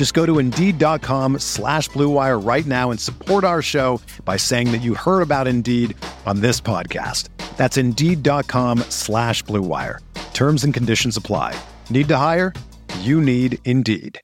[0.00, 4.78] Just go to Indeed.com slash BlueWire right now and support our show by saying that
[4.78, 7.28] you heard about Indeed on this podcast.
[7.58, 9.98] That's Indeed.com slash BlueWire.
[10.32, 11.54] Terms and conditions apply.
[11.90, 12.54] Need to hire?
[13.00, 14.18] You need Indeed.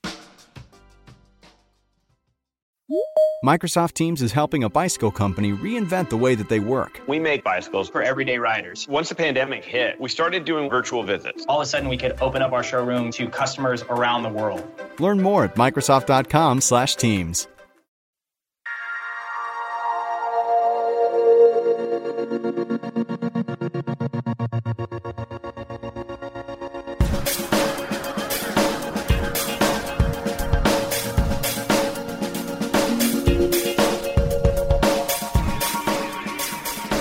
[3.45, 7.03] Microsoft Teams is helping a bicycle company reinvent the way that they work.
[7.07, 8.87] We make bicycles for everyday riders.
[8.89, 11.45] Once the pandemic hit, we started doing virtual visits.
[11.47, 14.67] All of a sudden, we could open up our showroom to customers around the world.
[14.99, 17.47] Learn more at Microsoft.com/Teams.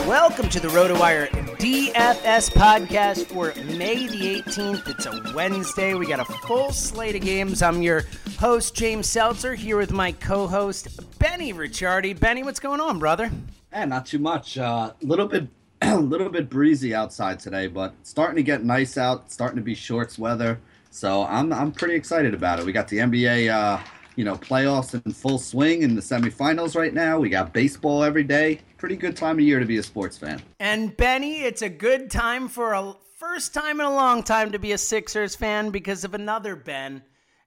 [0.06, 1.35] Welcome to the RotoWire
[1.66, 4.88] DFS podcast for May the 18th.
[4.88, 5.94] It's a Wednesday.
[5.94, 7.60] We got a full slate of games.
[7.60, 8.04] I'm your
[8.38, 12.20] host, James Seltzer, here with my co host, Benny Ricciardi.
[12.20, 13.32] Benny, what's going on, brother?
[13.72, 14.56] And not too much.
[14.56, 15.48] A uh, little bit,
[15.82, 19.32] a little bit breezy outside today, but starting to get nice out.
[19.32, 20.60] Starting to be shorts weather,
[20.92, 22.64] so I'm I'm pretty excited about it.
[22.64, 23.82] We got the NBA, uh,
[24.14, 27.18] you know, playoffs in full swing in the semifinals right now.
[27.18, 28.60] We got baseball every day.
[28.78, 30.42] Pretty good time of year to be a sports fan.
[30.60, 34.58] And Benny, it's a good time for a first time in a long time to
[34.58, 37.02] be a Sixers fan because of another Ben.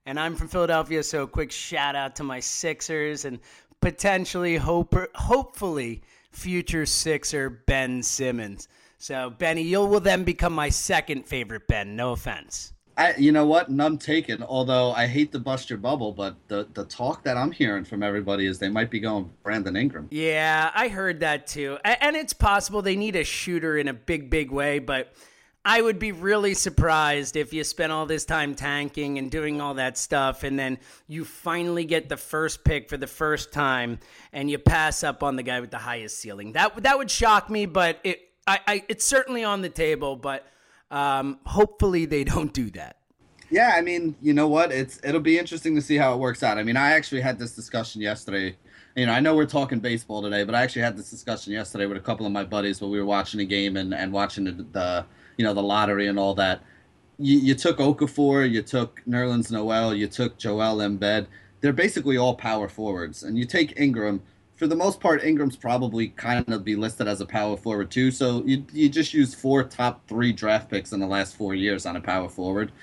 [0.06, 3.40] And I'm from Philadelphia, so a quick shout out to my Sixers and
[3.80, 6.02] potentially, hope, hopefully,
[6.32, 8.68] future Sixer Ben Simmons.
[8.98, 11.96] So, Benny, you will then become my second favorite Ben.
[11.96, 12.74] No offense.
[13.00, 13.70] I, you know what?
[13.70, 14.44] None taken.
[14.44, 18.04] Although I hate to bust your bubble, but the the talk that I'm hearing from
[18.04, 20.10] everybody is they might be going Brandon Ingram.
[20.12, 24.30] Yeah, I heard that too, and it's possible they need a shooter in a big,
[24.30, 24.80] big way.
[24.80, 25.14] But
[25.64, 29.76] I would be really surprised if you spent all this time tanking and doing all
[29.76, 30.78] that stuff, and then
[31.08, 34.00] you finally get the first pick for the first time,
[34.34, 36.52] and you pass up on the guy with the highest ceiling.
[36.52, 40.46] That that would shock me, but it I, I it's certainly on the table, but.
[40.92, 42.98] Um, hopefully, they don't do that.
[43.52, 44.72] Yeah, I mean, you know what?
[44.72, 46.58] It's it'll be interesting to see how it works out.
[46.58, 48.56] I mean, I actually had this discussion yesterday.
[48.96, 51.86] You know, I know we're talking baseball today, but I actually had this discussion yesterday
[51.86, 54.44] with a couple of my buddies while we were watching a game and, and watching
[54.44, 55.06] the, the
[55.38, 56.62] you know the lottery and all that.
[57.18, 61.28] You, you took Okafor, you took Nerlens Noel, you took Joel Embiid.
[61.62, 64.22] They're basically all power forwards, and you take Ingram
[64.60, 68.12] for the most part, Ingram's probably kind of be listed as a power forward too.
[68.12, 71.86] So you you just use four top three draft picks in the last four years
[71.86, 72.74] on a power forward.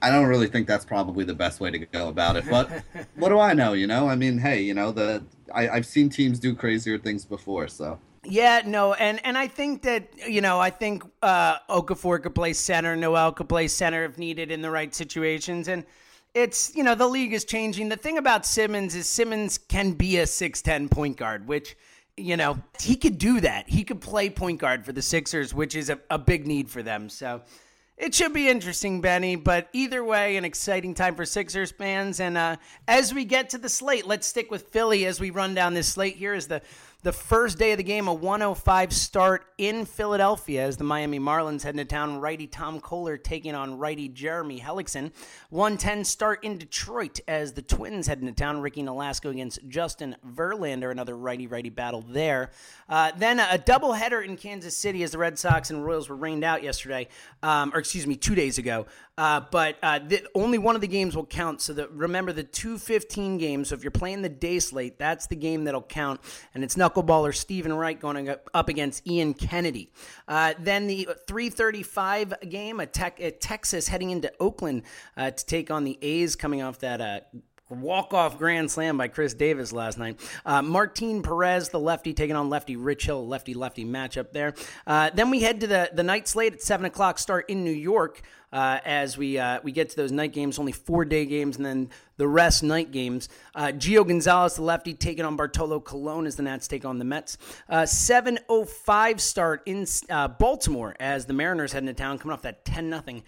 [0.00, 2.44] I don't really think that's probably the best way to go about it.
[2.48, 2.70] But
[3.16, 3.72] what do I know?
[3.72, 7.24] You know, I mean, hey, you know, the I, I've seen teams do crazier things
[7.24, 7.98] before, so.
[8.22, 12.52] Yeah, no, and and I think that you know I think uh, Okafor could play
[12.52, 15.84] center, Noel could play center if needed in the right situations, and
[16.34, 17.88] it's you know the league is changing.
[17.88, 21.76] The thing about Simmons is Simmons can be a six ten point guard, which
[22.16, 23.68] you know he could do that.
[23.68, 26.82] He could play point guard for the Sixers, which is a, a big need for
[26.82, 27.08] them.
[27.08, 27.42] So
[27.96, 29.36] it should be interesting, Benny.
[29.36, 32.18] But either way, an exciting time for Sixers fans.
[32.18, 32.56] And uh,
[32.88, 35.88] as we get to the slate, let's stick with Philly as we run down this
[35.88, 36.16] slate.
[36.16, 36.60] Here is the
[37.04, 41.62] the first day of the game, a 105 start in Philadelphia as the Miami Marlins
[41.62, 42.18] head into town.
[42.18, 45.12] Righty Tom Koehler taking on righty Jeremy Hellickson.
[45.50, 48.62] 110 start in Detroit as the Twins head into town.
[48.62, 52.50] Ricky Nolasco against Justin Verlander, another righty righty battle there.
[52.88, 56.42] Uh, then a doubleheader in Kansas City as the Red Sox and Royals were rained
[56.42, 57.08] out yesterday,
[57.42, 58.86] um, or excuse me, two days ago.
[59.16, 61.60] Uh, but uh, the, only one of the games will count.
[61.60, 63.64] So that remember the 215 game.
[63.64, 66.20] So if you're playing the day slate, that's the game that'll count.
[66.54, 69.90] And it's knuckleballer Steven Wright going up against Ian Kennedy.
[70.28, 72.88] Uh, then the 335 game, a,
[73.18, 74.82] a Texas heading into Oakland
[75.16, 77.20] uh, to take on the A's coming off that uh,
[77.70, 80.20] walk-off grand slam by Khris Davis last night.
[80.44, 84.54] Uh, Martin Perez, the lefty, taking on lefty Rich Hill, lefty-lefty matchup there.
[84.86, 87.70] Uh, then we head to the, the night slate at 7 o'clock start in New
[87.70, 88.22] York
[88.52, 91.90] uh, as we uh, we get to those night games, only four-day games, and then
[92.18, 93.28] the rest night games.
[93.54, 97.04] Uh, Gio Gonzalez, the lefty, taking on Bartolo Colon as the Nats take on the
[97.04, 97.36] Mets.
[97.68, 99.86] Uh, 7.05 start in
[100.38, 103.22] Baltimore as the Mariners head into town, coming off that 10-0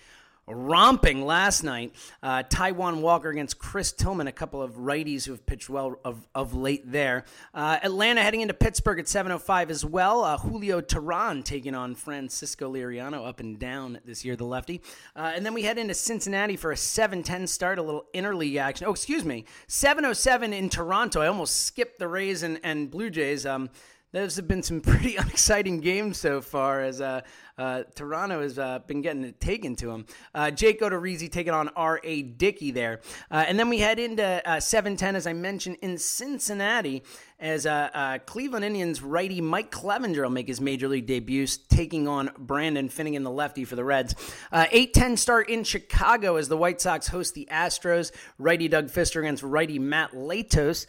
[0.49, 1.95] romping last night.
[2.23, 6.27] Uh, Taijuan Walker against Chris Tillman, a couple of righties who have pitched well of,
[6.35, 7.25] of late there.
[7.53, 10.25] Uh, Atlanta heading into Pittsburgh at 7.05 as well.
[10.25, 14.81] Uh, Julio Teheran taking on Francisco Liriano up and down this year, the lefty.
[15.15, 18.87] Uh, and then we head into Cincinnati for a 7.10 start, a little interleague action.
[18.87, 21.21] Oh, excuse me, 7.07 in Toronto.
[21.21, 23.47] I almost skipped the Rays and, and Blue Jays.
[23.47, 23.71] Um,
[24.13, 27.23] those have been some pretty unexciting games so far as uh,
[27.59, 30.07] uh, Toronto has uh, been getting it taken to him.
[30.35, 32.23] Uh, Jake Odorizzi taking on R.A.
[32.23, 33.01] Dickey there.
[33.31, 37.03] Uh, and then we head into uh, 7-10, as I mentioned, in Cincinnati
[37.39, 42.31] as uh, Cleveland Indians righty Mike Clevinger will make his major league debut, taking on
[42.39, 44.15] Brandon Finnegan, the lefty for the Reds.
[44.51, 48.11] Uh, 8 10 start in Chicago as the White Sox host the Astros.
[48.39, 50.87] Righty Doug Fister against righty Matt Latos.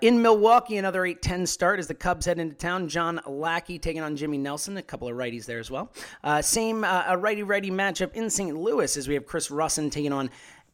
[0.00, 2.88] In Milwaukee, another 810 start as the Cubs head into town.
[2.88, 5.90] John Lackey taking on Jimmy Nelson, a couple of righties there as well.
[6.22, 8.56] Uh, same uh, a righty righty matchup in St.
[8.56, 10.30] Louis as we have Chris Rusin taking on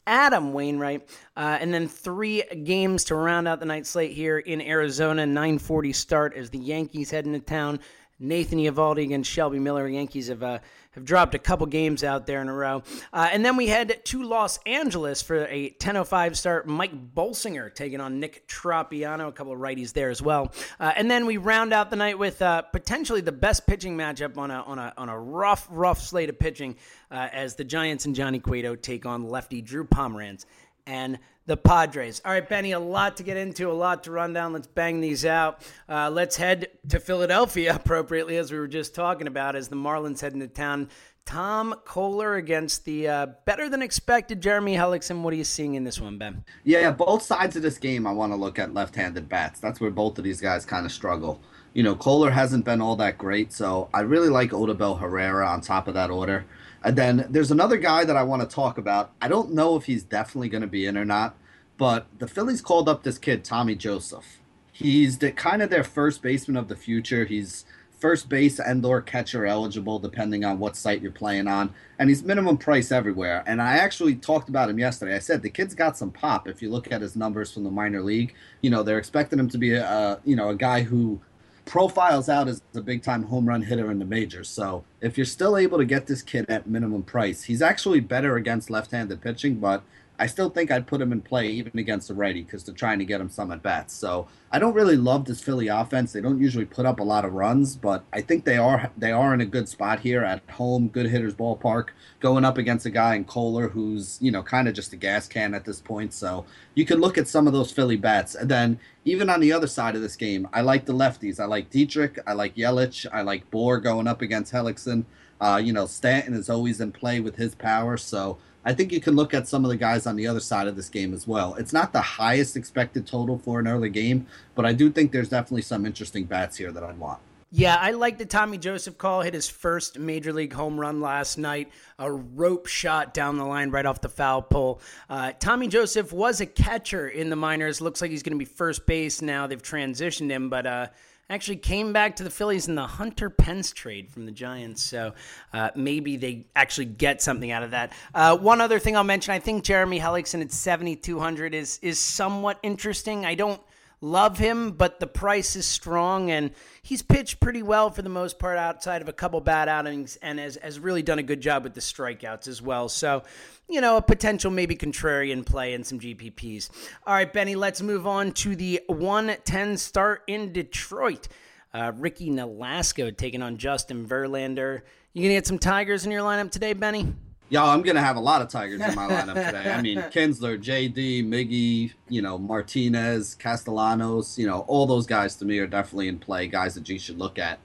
[0.06, 1.08] Adam Wainwright.
[1.36, 5.26] Uh, and then three games to round out the night slate here in Arizona.
[5.26, 7.80] 940 start as the Yankees head into town.
[8.20, 9.88] Nathan Eovaldi against Shelby Miller.
[9.88, 10.58] Yankees have uh,
[10.94, 12.82] have dropped a couple games out there in a row.
[13.12, 16.66] Uh, and then we head to Los Angeles for a 10:05 start.
[16.66, 20.52] Mike Bolsinger taking on Nick Tropeano, a couple of righties there as well.
[20.78, 24.38] Uh, and then we round out the night with uh, potentially the best pitching matchup
[24.38, 26.76] on a on a on a rough rough slate of pitching
[27.10, 30.46] uh, as the Giants and Johnny Cueto take on lefty Drew Pomeranz
[30.86, 32.22] and the Padres.
[32.24, 34.52] All right, Benny, a lot to get into, a lot to run down.
[34.52, 35.62] Let's bang these out.
[35.88, 40.20] Uh, let's head to Philadelphia appropriately, as we were just talking about, as the Marlins
[40.20, 40.88] head into town.
[41.26, 45.22] Tom Koehler against the uh, better than expected Jeremy Hellickson.
[45.22, 46.44] What are you seeing in this one, Ben?
[46.64, 49.58] Yeah, both sides of this game, I want to look at left handed bats.
[49.58, 51.40] That's where both of these guys kind of struggle.
[51.72, 55.60] You know, Koehler hasn't been all that great, so I really like Odubel Herrera on
[55.60, 56.44] top of that order.
[56.84, 59.12] And then there's another guy that I want to talk about.
[59.20, 61.34] I don't know if he's definitely going to be in or not,
[61.78, 64.38] but the Phillies called up this kid, Tommy Joseph.
[64.70, 67.24] He's the kind of their first baseman of the future.
[67.24, 67.64] He's
[67.98, 72.22] first base and or catcher eligible depending on what site you're playing on and he's
[72.22, 75.96] minimum price everywhere and i actually talked about him yesterday i said the kid's got
[75.96, 78.98] some pop if you look at his numbers from the minor league you know they're
[78.98, 81.18] expecting him to be a, you know a guy who
[81.64, 84.48] profiles out as a big time home run hitter in the majors.
[84.48, 88.36] So if you're still able to get this kid at minimum price, he's actually better
[88.36, 89.82] against left handed pitching, but
[90.18, 93.00] I still think I'd put him in play even against the righty because they're trying
[93.00, 93.92] to get him some at bats.
[93.94, 96.12] So I don't really love this Philly offense.
[96.12, 99.10] They don't usually put up a lot of runs, but I think they are they
[99.10, 101.88] are in a good spot here at home, good hitters ballpark,
[102.20, 105.26] going up against a guy in Koehler who's you know kind of just a gas
[105.26, 106.12] can at this point.
[106.12, 106.44] So
[106.74, 109.66] you can look at some of those Philly bats, and then even on the other
[109.66, 111.40] side of this game, I like the lefties.
[111.40, 112.20] I like Dietrich.
[112.26, 113.06] I like Yelich.
[113.12, 115.04] I like Bour going up against Hellickson.
[115.40, 118.38] Uh, you know Stanton is always in play with his power, so.
[118.64, 120.76] I think you can look at some of the guys on the other side of
[120.76, 121.54] this game as well.
[121.54, 125.28] It's not the highest expected total for an early game, but I do think there's
[125.28, 127.20] definitely some interesting bats here that I'd want.
[127.56, 129.20] Yeah, I like the Tommy Joseph call.
[129.20, 131.70] Hit his first major league home run last night.
[132.00, 134.80] A rope shot down the line right off the foul pole.
[135.08, 137.80] Uh, Tommy Joseph was a catcher in the minors.
[137.80, 139.46] Looks like he's going to be first base now.
[139.46, 140.86] They've transitioned him, but uh,
[141.30, 144.82] actually came back to the Phillies in the Hunter Pence trade from the Giants.
[144.82, 145.14] So
[145.52, 147.92] uh, maybe they actually get something out of that.
[148.14, 151.78] Uh, one other thing I'll mention: I think Jeremy Hellickson at seventy two hundred is
[151.82, 153.24] is somewhat interesting.
[153.24, 153.60] I don't
[154.04, 156.50] love him, but the price is strong, and
[156.82, 160.38] he's pitched pretty well for the most part outside of a couple bad outings, and
[160.38, 162.88] has, has really done a good job with the strikeouts as well.
[162.88, 163.22] So,
[163.68, 166.70] you know, a potential maybe contrarian play in some GPPs.
[167.06, 171.28] All right, Benny, let's move on to the 110 start in Detroit.
[171.72, 174.82] Uh, Ricky Nolasco taking on Justin Verlander.
[175.12, 177.12] You gonna get some Tigers in your lineup today, Benny?
[177.50, 179.70] Yo, I'm gonna have a lot of Tigers in my lineup today.
[179.70, 185.44] I mean, Kinsler, JD, Miggy, you know, Martinez, Castellanos, you know, all those guys to
[185.44, 186.46] me are definitely in play.
[186.46, 187.58] Guys that you should look at.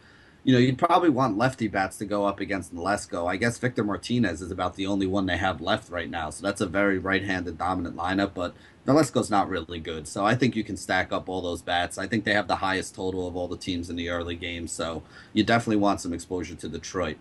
[0.43, 3.29] You know, you'd probably want lefty bats to go up against Nolasco.
[3.29, 6.45] I guess Victor Martinez is about the only one they have left right now, so
[6.45, 8.31] that's a very right-handed dominant lineup.
[8.33, 8.55] But
[8.85, 11.97] Nolasco's not really good, so I think you can stack up all those bats.
[11.97, 14.67] I think they have the highest total of all the teams in the early game,
[14.67, 17.17] so you definitely want some exposure to Detroit.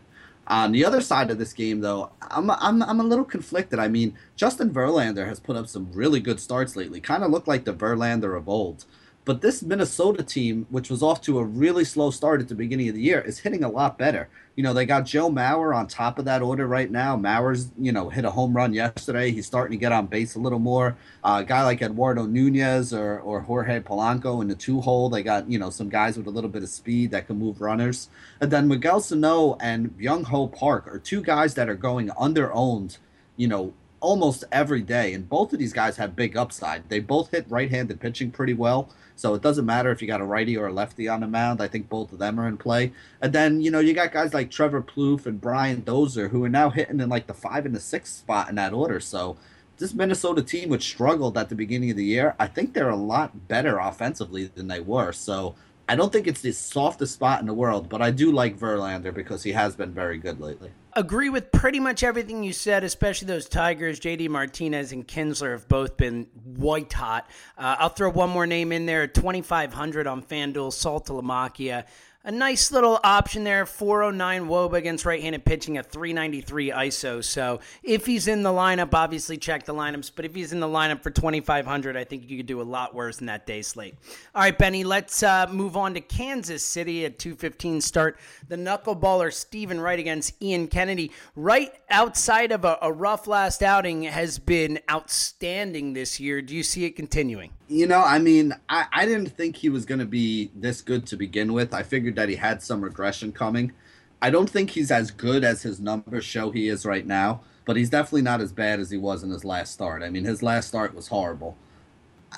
[0.48, 3.78] On the other side of this game, though, I'm, I'm, I'm a little conflicted.
[3.78, 7.00] I mean, Justin Verlander has put up some really good starts lately.
[7.00, 8.86] Kind of looked like the Verlander of old.
[9.28, 12.88] But this Minnesota team, which was off to a really slow start at the beginning
[12.88, 14.30] of the year, is hitting a lot better.
[14.56, 17.14] You know, they got Joe Mauer on top of that order right now.
[17.14, 19.30] Mauer's, you know, hit a home run yesterday.
[19.30, 20.96] He's starting to get on base a little more.
[21.22, 25.10] Uh, a guy like Eduardo Nunez or, or Jorge Polanco in the two hole.
[25.10, 27.60] They got, you know, some guys with a little bit of speed that can move
[27.60, 28.08] runners.
[28.40, 32.50] And then Miguel Sano and Byung Ho Park are two guys that are going under
[32.54, 32.96] owned,
[33.36, 35.12] you know, almost every day.
[35.12, 36.88] And both of these guys have big upside.
[36.88, 38.88] They both hit right handed pitching pretty well.
[39.18, 41.60] So it doesn't matter if you got a righty or a lefty on the mound.
[41.60, 42.92] I think both of them are in play.
[43.20, 46.48] And then, you know, you got guys like Trevor Plouffe and Brian Dozier who are
[46.48, 49.00] now hitting in like the five and the six spot in that order.
[49.00, 49.36] So
[49.78, 52.96] this Minnesota team, which struggled at the beginning of the year, I think they're a
[52.96, 55.10] lot better offensively than they were.
[55.10, 55.56] So
[55.88, 59.12] I don't think it's the softest spot in the world, but I do like Verlander
[59.14, 63.26] because he has been very good lately agree with pretty much everything you said, especially
[63.26, 64.00] those Tigers.
[64.00, 67.30] JD Martinez and Kinsler have both been white hot.
[67.56, 71.84] Uh, I'll throw one more name in there 2,500 on FanDuel, Saltalamacchia
[72.28, 78.04] a nice little option there 409 woba against right-handed pitching at 393 iso so if
[78.04, 81.10] he's in the lineup obviously check the lineups but if he's in the lineup for
[81.10, 83.94] 2500 i think you could do a lot worse than that day slate.
[84.34, 88.18] All right benny let's uh, move on to kansas city at 215 start.
[88.46, 91.12] The knuckleballer steven wright against ian kennedy.
[91.34, 96.42] Right outside of a, a rough last outing has been outstanding this year.
[96.42, 99.84] Do you see it continuing you know, I mean, I, I didn't think he was
[99.84, 101.74] going to be this good to begin with.
[101.74, 103.72] I figured that he had some regression coming.
[104.20, 107.76] I don't think he's as good as his numbers show he is right now, but
[107.76, 110.02] he's definitely not as bad as he was in his last start.
[110.02, 111.56] I mean, his last start was horrible.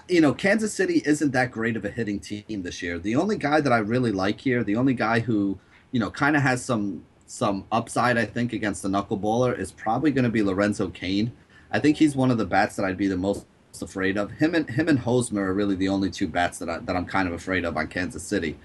[0.09, 2.99] You know, Kansas City isn't that great of a hitting team this year.
[2.99, 5.59] The only guy that I really like here, the only guy who,
[5.93, 10.11] you know, kind of has some some upside, I think, against the knuckleballer is probably
[10.11, 11.33] going to be Lorenzo Cain.
[11.71, 13.47] I think he's one of the bats that I'd be the most
[13.83, 14.33] afraid of.
[14.33, 17.07] Him and him and Hosmer are really the only two bats that I, that I'm
[17.07, 18.59] kind of afraid of on Kansas City.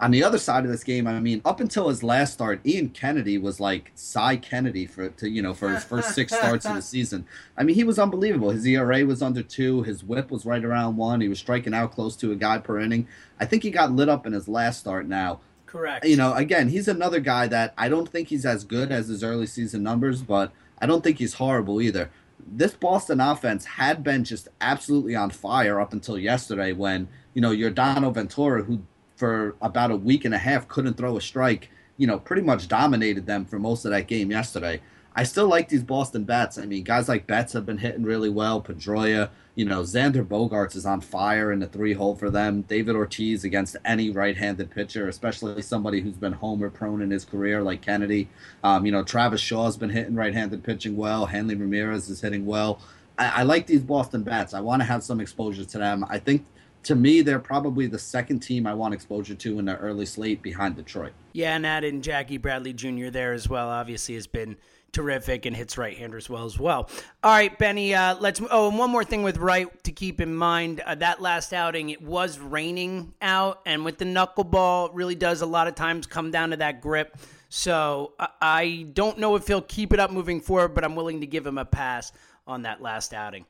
[0.00, 2.88] On the other side of this game, I mean, up until his last start, Ian
[2.88, 6.74] Kennedy was like Cy Kennedy for to you know for his first six starts of
[6.74, 7.24] the season.
[7.56, 8.50] I mean, he was unbelievable.
[8.50, 9.82] His ERA was under two.
[9.82, 11.20] His WHIP was right around one.
[11.20, 13.06] He was striking out close to a guy per inning.
[13.38, 15.06] I think he got lit up in his last start.
[15.06, 16.04] Now, correct.
[16.04, 19.22] You know, again, he's another guy that I don't think he's as good as his
[19.22, 20.50] early season numbers, but
[20.80, 22.10] I don't think he's horrible either
[22.46, 27.50] this Boston offense had been just absolutely on fire up until yesterday when, you know,
[27.50, 28.82] Yordano Ventura, who
[29.16, 32.68] for about a week and a half couldn't throw a strike, you know, pretty much
[32.68, 34.80] dominated them for most of that game yesterday.
[35.14, 36.58] I still like these Boston bats.
[36.58, 38.62] I mean, guys like Betts have been hitting really well.
[38.62, 42.62] Pedroia, you know, Xander Bogaerts is on fire in the three hole for them.
[42.62, 47.62] David Ortiz against any right-handed pitcher, especially somebody who's been homer prone in his career
[47.62, 48.28] like Kennedy.
[48.64, 51.26] Um, you know, Travis Shaw's been hitting right-handed pitching well.
[51.26, 52.80] Hanley Ramirez is hitting well.
[53.18, 54.54] I, I like these Boston bats.
[54.54, 56.06] I want to have some exposure to them.
[56.08, 56.46] I think
[56.84, 60.42] to me, they're probably the second team I want exposure to in the early slate
[60.42, 61.12] behind Detroit.
[61.32, 63.08] Yeah, and add in Jackie Bradley Jr.
[63.10, 63.68] there as well.
[63.68, 64.56] Obviously, has been
[64.92, 66.90] terrific and hits right handers well as well.
[67.22, 67.94] All right, Benny.
[67.94, 68.40] Uh, let's.
[68.50, 70.80] Oh, and one more thing with Wright to keep in mind.
[70.80, 75.46] Uh, that last outing, it was raining out, and with the knuckleball, really does a
[75.46, 77.16] lot of times come down to that grip.
[77.48, 81.26] So I don't know if he'll keep it up moving forward, but I'm willing to
[81.26, 82.10] give him a pass
[82.46, 83.44] on that last outing.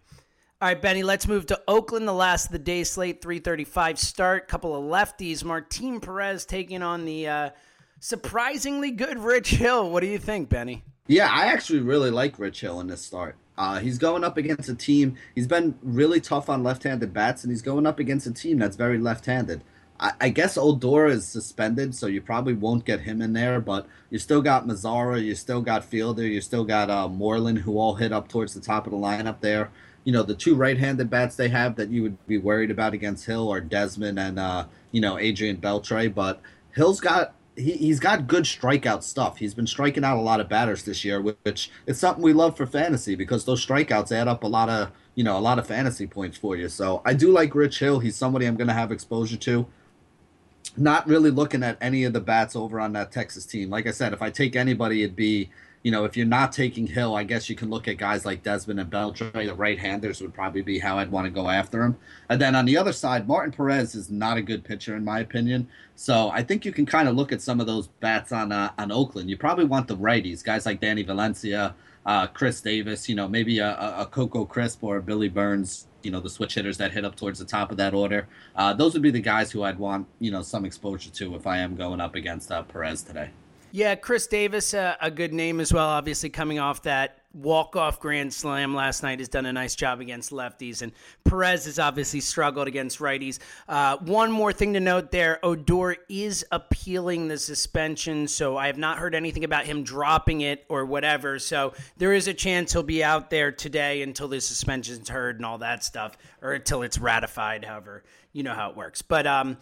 [0.60, 4.48] All right, Benny, let's move to Oakland, the last of the day slate, 335 start.
[4.48, 5.44] Couple of lefties.
[5.44, 7.50] Martin Perez taking on the uh,
[8.00, 9.90] surprisingly good Rich Hill.
[9.90, 10.84] What do you think, Benny?
[11.08, 13.34] Yeah, I actually really like Rich Hill in this start.
[13.58, 15.16] Uh, he's going up against a team.
[15.34, 18.76] He's been really tough on left-handed bats, and he's going up against a team that's
[18.76, 19.62] very left-handed.
[19.98, 23.60] I, I guess Odor is suspended, so you probably won't get him in there.
[23.60, 27.78] But you still got Mazara, you still got Fielder, you still got uh, Moreland, who
[27.78, 29.70] all hit up towards the top of the lineup there.
[30.04, 33.26] You know, the two right-handed bats they have that you would be worried about against
[33.26, 36.14] Hill are Desmond and uh, you know Adrian Beltre.
[36.14, 36.40] But
[36.74, 39.38] Hill's got he, he's got good strikeout stuff.
[39.38, 42.56] He's been striking out a lot of batters this year, which is something we love
[42.56, 45.66] for fantasy because those strikeouts add up a lot of you know a lot of
[45.66, 46.68] fantasy points for you.
[46.68, 47.98] So I do like Rich Hill.
[47.98, 49.66] He's somebody I'm going to have exposure to.
[50.76, 53.68] Not really looking at any of the bats over on that Texas team.
[53.68, 55.50] Like I said, if I take anybody, it'd be
[55.82, 58.44] you know, if you're not taking Hill, I guess you can look at guys like
[58.44, 59.32] Desmond and Beltre.
[59.32, 61.96] The right-handers would probably be how I'd want to go after him.
[62.28, 65.18] And then on the other side, Martin Perez is not a good pitcher in my
[65.18, 65.68] opinion.
[65.96, 68.72] So I think you can kind of look at some of those bats on uh,
[68.78, 69.28] on Oakland.
[69.28, 71.74] You probably want the righties, guys like Danny Valencia,
[72.06, 73.08] uh, Khris Davis.
[73.08, 75.88] You know, maybe a, a Coco Crisp or Billy Burns.
[76.02, 78.26] You know, the switch hitters that hit up towards the top of that order.
[78.56, 81.46] Uh, those would be the guys who I'd want you know some exposure to if
[81.46, 83.30] I am going up against uh, Perez today.
[83.74, 85.88] Yeah, Khris Davis, uh, a good name as well.
[85.88, 90.30] Obviously, coming off that walk-off grand slam last night has done a nice job against
[90.30, 90.82] lefties.
[90.82, 90.92] And
[91.24, 93.38] perez has obviously struggled against righties.
[93.66, 98.76] Uh, one more thing to note there odor is appealing the suspension so i have
[98.76, 101.38] not heard anything about him dropping it or whatever.
[101.38, 105.46] So there is a chance he'll be out there today until the suspension's heard and
[105.46, 109.00] all that stuff or until it's ratified however you know how it works.
[109.00, 109.56] But um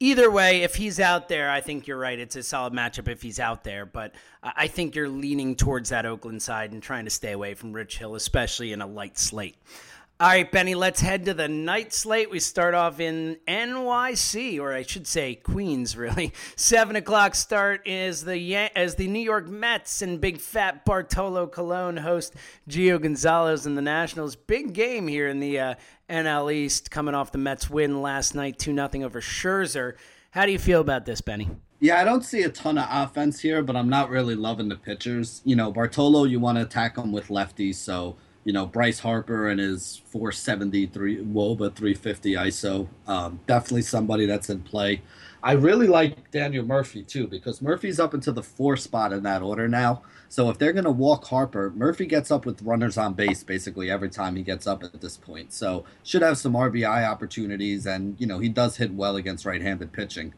[0.00, 2.18] either way, if he's out there, I think you're right.
[2.18, 6.06] It's a solid matchup if he's out there, but I think you're leaning towards that
[6.06, 9.56] Oakland side and trying to stay away from Rich Hill, especially in a light slate.
[10.18, 12.30] All right, Benny, let's head to the night slate.
[12.30, 16.32] We start off in NYC, or I should say Queens, really.
[16.56, 21.98] Seven o'clock start is the as the New York Mets and big fat Bartolo Colon
[21.98, 22.34] host
[22.66, 24.36] Gio Gonzalez and the Nationals.
[24.36, 25.74] Big game here in the uh,
[26.08, 29.94] NL East, coming off the Mets win last night, two nothing over Scherzer.
[30.30, 31.48] How do you feel about this, Benny?
[31.80, 34.76] Yeah, I don't see a ton of offense here, but I'm not really loving the
[34.76, 35.42] pitchers.
[35.44, 39.48] You know, Bartolo, you want to attack him with lefties, so you know Bryce Harper
[39.48, 42.86] and his 473 Woba 350 ISO.
[43.06, 45.02] Um, definitely somebody that's in play.
[45.42, 49.42] I really like Daniel Murphy too because Murphy's up into the four spot in that
[49.42, 50.02] order now.
[50.28, 53.90] So if they're going to walk Harper, Murphy gets up with runners on base basically
[53.90, 55.52] every time he gets up at this point.
[55.52, 59.92] So should have some RBI opportunities, and you know he does hit well against right-handed
[59.92, 60.34] pitching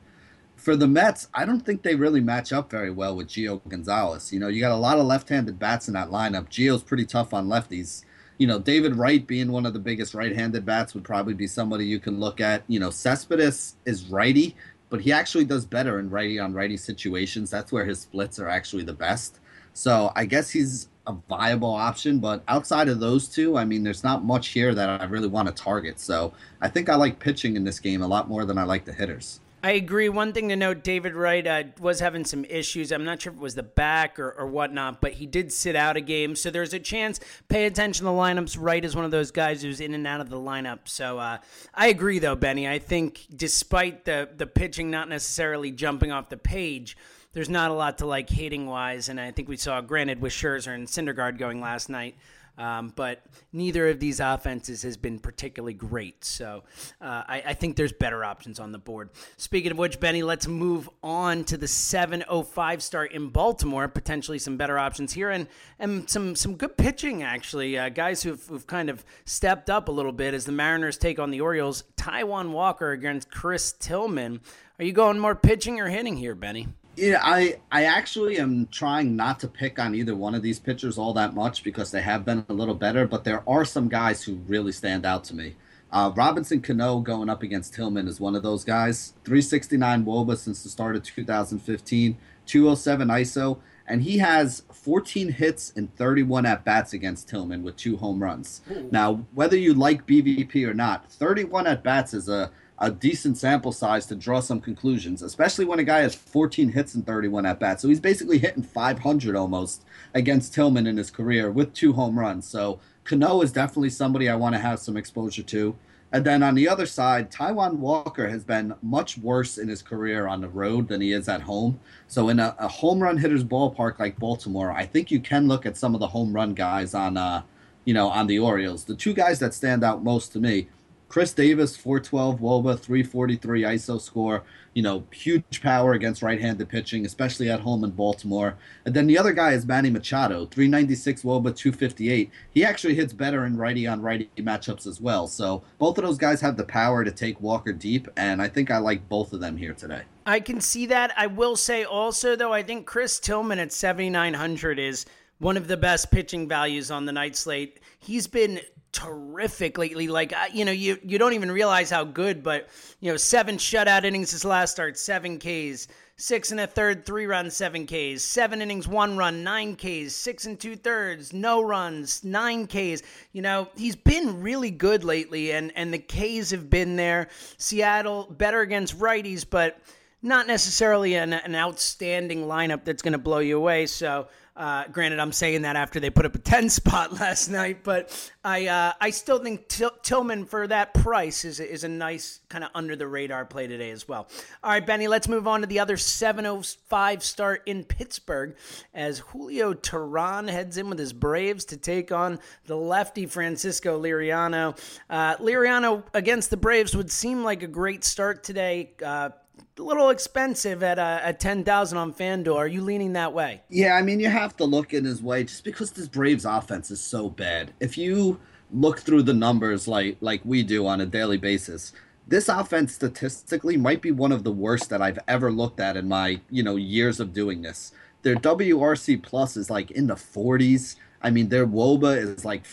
[0.59, 4.33] for the Mets, I don't think they really match up very well with Gio Gonzalez.
[4.33, 6.49] You know, you got a lot of left-handed bats in that lineup.
[6.49, 8.05] Gio's pretty tough on lefties.
[8.39, 11.87] You know, David Wright being one of the biggest right-handed bats would probably be somebody
[11.87, 12.65] you can look at.
[12.67, 14.57] You know, Cespedes is righty,
[14.91, 17.51] but he actually does better in righty on righty situations.
[17.51, 19.39] That's where his splits are actually the best.
[19.75, 24.05] So I guess he's a viable option, but outside of those two, I mean, there's
[24.05, 26.01] not much here that I really want to target.
[26.01, 28.85] So I think I like pitching in this game a lot more than I like
[28.85, 29.41] the hitters.
[29.61, 30.09] I agree.
[30.09, 32.93] One thing to note, David Wright uh, was having some issues.
[32.93, 35.75] I'm not sure if it was the back or, or whatnot, but he did sit
[35.75, 36.37] out a game.
[36.37, 37.19] So there's a chance.
[37.49, 38.57] Pay attention to the lineups.
[38.59, 40.81] Wright is one of those guys who's in and out of the lineup.
[40.85, 41.39] So uh,
[41.75, 42.69] I agree, though, Benny.
[42.69, 46.97] I think despite the, the pitching not necessarily jumping off the page,
[47.33, 49.09] there's not a lot to like hitting wise.
[49.09, 52.17] And I think we saw, granted, with Scherzer and Syndergaard going last night.
[52.59, 56.25] Um, but neither of these offenses has been particularly great.
[56.25, 56.65] So
[57.01, 59.11] uh, I, I, think there's better options on the board.
[59.37, 63.87] Speaking of which, Benny, let's move on to the 7:05 start in Baltimore.
[63.87, 65.47] Potentially some better options here, and
[65.79, 67.79] and some some good pitching actually.
[67.79, 71.21] Uh, guys who've, who've kind of stepped up a little bit as the Mariners take
[71.21, 71.85] on the Orioles.
[71.97, 74.41] Taijuan Walker against Chris Tillman.
[74.81, 76.67] Are you going more pitching or hitting here, Benny?
[76.99, 80.99] Yeah, I I actually am trying not to pick on either one of these pitchers
[80.99, 84.25] all that much because they have been a little better, but there are some guys
[84.25, 85.55] who really stand out to me.
[85.93, 89.15] Uh, Robinson Cano going up against Tillman is one of those guys.
[89.25, 95.95] 369 Woba since the start of 2015, 207 ISO, and he has 14 hits and
[95.95, 98.61] 31 at bats against Tillman with two home runs.
[98.73, 98.89] Ooh.
[98.91, 103.73] Now, whether you like BVP or not, 31 at bats is a a decent sample
[103.73, 107.59] size to draw some conclusions, especially when a guy has 14 hits and 31 at
[107.59, 107.83] bats.
[107.83, 112.47] So he's basically hitting 500 almost against Tillman in his career with two home runs.
[112.47, 115.77] So Cano is definitely somebody I want to have some exposure to.
[116.11, 120.27] And then on the other side, Taijuan Walker has been much worse in his career
[120.27, 121.81] on the road than he is at home.
[122.07, 125.67] So in a, a home run hitter's ballpark like Baltimore, I think you can look
[125.67, 127.43] at some of the home run guys on, uh,
[127.85, 128.85] you know, on the Orioles.
[128.85, 130.69] The two guys that stand out most to me
[131.09, 134.45] Chris Davis, 412 Woba, 343 ISO score.
[134.75, 138.57] You know, huge power against right handed pitching, especially at home in Baltimore.
[138.85, 142.31] And then the other guy is Manny Machado, 396 Woba, 258.
[142.51, 145.27] He actually hits better in righty on righty matchups as well.
[145.27, 148.71] So both of those guys have the power to take Walker deep, and I think
[148.71, 150.03] I like both of them here today.
[150.27, 151.13] I can see that.
[151.17, 155.07] I will say also, though, I think Chris Tillman at 7,900 is
[155.39, 157.81] one of the best pitching values on the night slate.
[157.99, 158.61] He's been
[158.99, 160.09] terrific lately.
[160.09, 162.43] Like you know, you you don't even realize how good.
[162.43, 162.69] But
[163.01, 167.27] you know, seven shutout innings his last start, seven Ks, six and a third, three
[167.27, 172.25] runs, seven Ks, seven innings, one run, nine Ks, six and two thirds, no runs,
[172.25, 173.03] nine Ks.
[173.33, 177.29] You know, he's been really good lately, and and the Ks have been there.
[177.57, 179.81] Seattle better against righties, but
[180.21, 183.87] not necessarily an, an outstanding lineup that's going to blow you away.
[183.87, 184.27] So
[184.59, 188.31] uh, granted, I'm saying that after they put up a 10 spot last night, but
[188.45, 192.65] I uh, I still think Til- Tillman for that price is is a nice kind
[192.65, 194.29] of under the radar play today as well.
[194.65, 198.57] All right, Benny, let's move on to the other 705 start in Pittsburgh
[198.93, 204.77] as Julio Teheran heads in with his Braves to take on the lefty Francisco Liriano.
[205.09, 208.91] Uh, Liriano against the Braves would seem like a great start today.
[209.05, 209.31] Uh,
[209.79, 212.57] a little expensive at uh, at ten thousand on FanDuel.
[212.57, 213.63] Are you leaning that way?
[213.69, 216.91] Yeah, I mean you have to look in his way just because this Braves offense
[216.91, 217.73] is so bad.
[217.81, 218.41] If you
[218.73, 221.93] look through the numbers like like we do on a daily basis,
[222.27, 226.09] this offense statistically might be one of the worst that I've ever looked at in
[226.09, 227.93] my you know years of doing this.
[228.23, 230.97] Their WRC plus is like in the 40s.
[231.23, 232.65] I mean their WOBA is like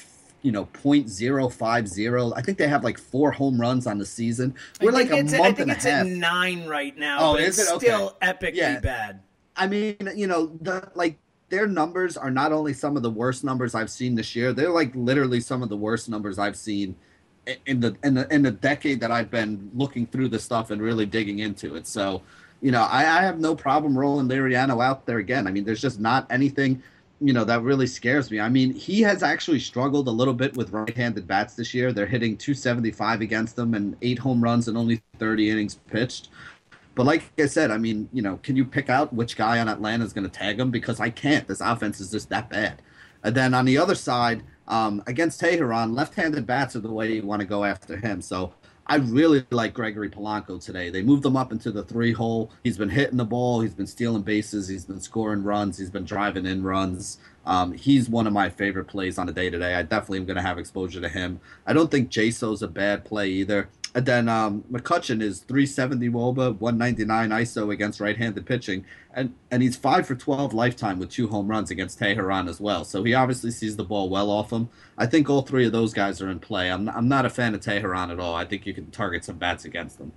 [0.46, 4.92] you know 0.050 i think they have like four home runs on the season we're
[4.92, 7.42] like a month I think and it's a half at nine right now Oh, but
[7.42, 7.76] is it's it?
[7.76, 7.86] Okay.
[7.88, 8.80] still epically Yeah.
[8.80, 9.20] bad
[9.58, 11.18] I mean, you know, the like
[11.50, 14.52] their numbers are not only some of the worst numbers I've seen this year.
[14.54, 16.96] They're like literally some of the worst numbers I've seen
[17.66, 20.82] in the in the in the decade that I've been looking through this stuff and
[20.82, 21.88] really digging into it.
[21.88, 22.22] So,
[22.62, 25.48] you know, I, I have no problem rolling Liriano out there again.
[25.48, 26.82] I mean, there's just not anything,
[27.22, 28.40] you know, that really scares me.
[28.40, 31.94] I mean, he has actually struggled a little bit with right-handed bats this year.
[31.94, 36.30] They're hitting 275 against them and eight home runs and only 30 innings pitched.
[36.94, 39.68] But like I said, I mean, you know, can you pick out which guy on
[39.68, 40.72] Atlanta is going to tag him?
[40.72, 41.48] Because I can't.
[41.48, 42.82] This offense is just that bad.
[43.24, 47.24] And then on the other side, um, against Teheran, left-handed bats are the way you
[47.24, 48.22] want to go after him.
[48.22, 48.54] So
[48.88, 50.90] I really like Gregory Polanco today.
[50.92, 52.52] They moved him up into the three hole.
[52.64, 53.62] He's been hitting the ball.
[53.62, 54.68] He's been stealing bases.
[54.68, 55.80] He's been scoring runs.
[55.80, 57.18] He's been driving in runs.
[57.48, 59.74] Um, he's one of my favorite plays on the day today.
[59.74, 61.40] I definitely am going to have exposure to him.
[61.66, 63.70] I don't think Jaso's a bad play either.
[63.96, 69.78] And then um, McCutchen is 370 WOBA, 199 ISO against right-handed pitching, and and he's
[69.78, 72.84] five for 12 lifetime with two home runs against Teheran as well.
[72.84, 74.68] So he obviously sees the ball well off him.
[74.98, 76.70] I think all three of those guys are in play.
[76.70, 78.36] I'm I'm not a fan of Teheran at all.
[78.36, 80.12] I think you can target some bats against them.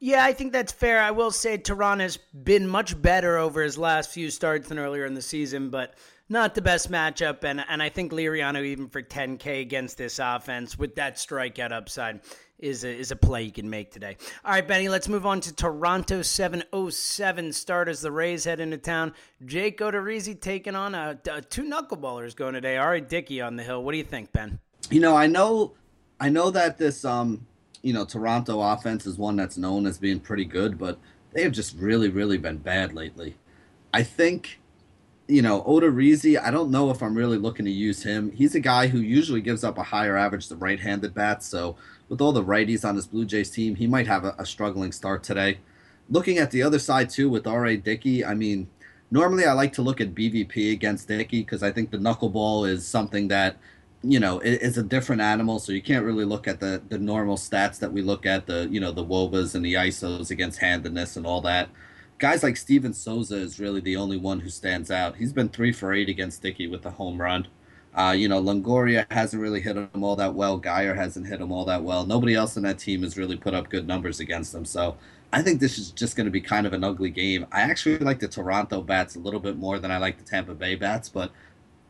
[0.00, 1.00] Yeah, I think that's fair.
[1.00, 5.06] I will say Teheran has been much better over his last few starts than earlier
[5.06, 5.94] in the season, but
[6.30, 7.44] not the best matchup.
[7.44, 12.20] And and I think Liriano, even for 10K against this offense with that strikeout upside,
[12.60, 14.16] is a, is a play you can make today.
[14.44, 18.78] All right, Benny, let's move on to Toronto 707 start as the Rays head into
[18.78, 19.12] town.
[19.44, 22.76] Jake Odorizzi taking on uh, uh, two knuckleballers going today.
[22.76, 23.00] R.A.
[23.00, 23.82] Dickey on the hill.
[23.82, 24.58] What do you think, Ben?
[24.90, 25.74] You know, I know,
[26.20, 27.46] I know that this, um,
[27.82, 30.98] you know, Toronto offense is one that's known as being pretty good, but
[31.32, 33.36] they have just really, really been bad lately.
[33.92, 34.59] I think,
[35.30, 38.32] you know, Odorizzi, I don't know if I'm really looking to use him.
[38.32, 41.76] He's a guy who usually gives up a higher average to right-handed bats, so
[42.08, 44.92] with all the righties on this Blue Jays team, he might have a, a struggling
[44.92, 45.58] start today.
[46.08, 47.76] Looking at the other side too with R.A.
[47.76, 48.68] Dickey, I mean,
[49.10, 52.86] normally I like to look at BVP against Dickey because I think the knuckleball is
[52.86, 53.56] something that
[54.02, 57.36] you know it's a different animal, so you can't really look at the the normal
[57.36, 61.16] stats that we look at the you know the wobas and the isos against handedness
[61.16, 61.68] and all that.
[62.20, 65.16] Guys like Steven Souza is really the only one who stands out.
[65.16, 67.48] He's been three for eight against Dickey with the home run.
[67.94, 70.58] Uh, you know, Longoria hasn't really hit him all that well.
[70.58, 72.04] Geyer hasn't hit him all that well.
[72.04, 74.66] Nobody else in that team has really put up good numbers against him.
[74.66, 74.98] So
[75.32, 77.46] I think this is just going to be kind of an ugly game.
[77.52, 80.54] I actually like the Toronto bats a little bit more than I like the Tampa
[80.54, 81.32] Bay bats, but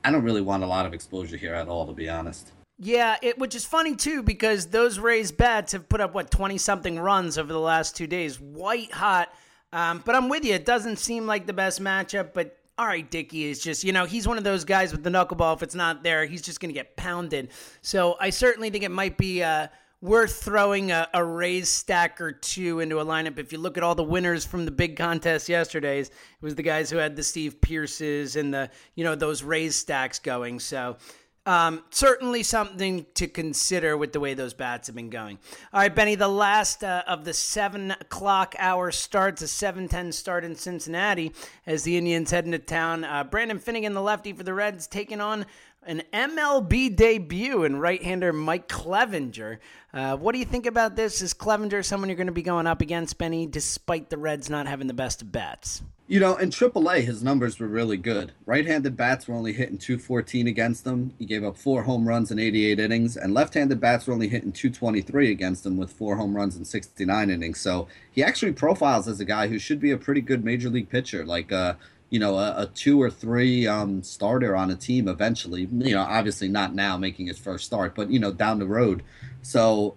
[0.04, 2.52] I don't really want a lot of exposure here at all, to be honest.
[2.78, 6.56] Yeah, it, which is funny too because those Rays bats have put up what twenty
[6.56, 9.28] something runs over the last two days, white hot.
[9.72, 12.32] Um, but I'm with you; it doesn't seem like the best matchup.
[12.32, 15.10] But all right, Dickey is just you know he's one of those guys with the
[15.10, 15.56] knuckleball.
[15.56, 17.50] If it's not there, he's just going to get pounded.
[17.82, 19.68] So I certainly think it might be uh,
[20.00, 23.38] worth throwing a, a Rays stack or two into a lineup.
[23.38, 26.62] If you look at all the winners from the big contest yesterday's, it was the
[26.62, 30.58] guys who had the Steve Pearces and the you know those Rays stacks going.
[30.58, 30.96] So.
[31.46, 35.38] Um, certainly something to consider with the way those bats have been going.
[35.72, 40.12] All right, Benny, the last uh, of the seven o'clock hour starts, a seven ten
[40.12, 41.32] start in Cincinnati
[41.66, 43.04] as the Indians head into town.
[43.04, 45.46] Uh, Brandon Finnegan, the lefty for the Reds, taking on
[45.84, 49.58] an MLB debut in right-hander Mike Clevinger.
[49.94, 51.22] Uh, what do you think about this?
[51.22, 54.66] Is Clevinger someone you're going to be going up against, Benny, despite the Reds not
[54.66, 55.82] having the best of bats?
[56.10, 58.32] You know, in AAA, his numbers were really good.
[58.44, 61.14] Right-handed bats were only hitting 214 against him.
[61.20, 64.50] He gave up four home runs in 88 innings, and left-handed bats were only hitting
[64.50, 67.60] 223 against him with four home runs in 69 innings.
[67.60, 70.88] So he actually profiles as a guy who should be a pretty good major league
[70.88, 71.74] pitcher, like uh,
[72.08, 75.68] you know, a, a two or three um, starter on a team eventually.
[75.70, 79.04] You know, obviously not now making his first start, but you know, down the road.
[79.42, 79.94] So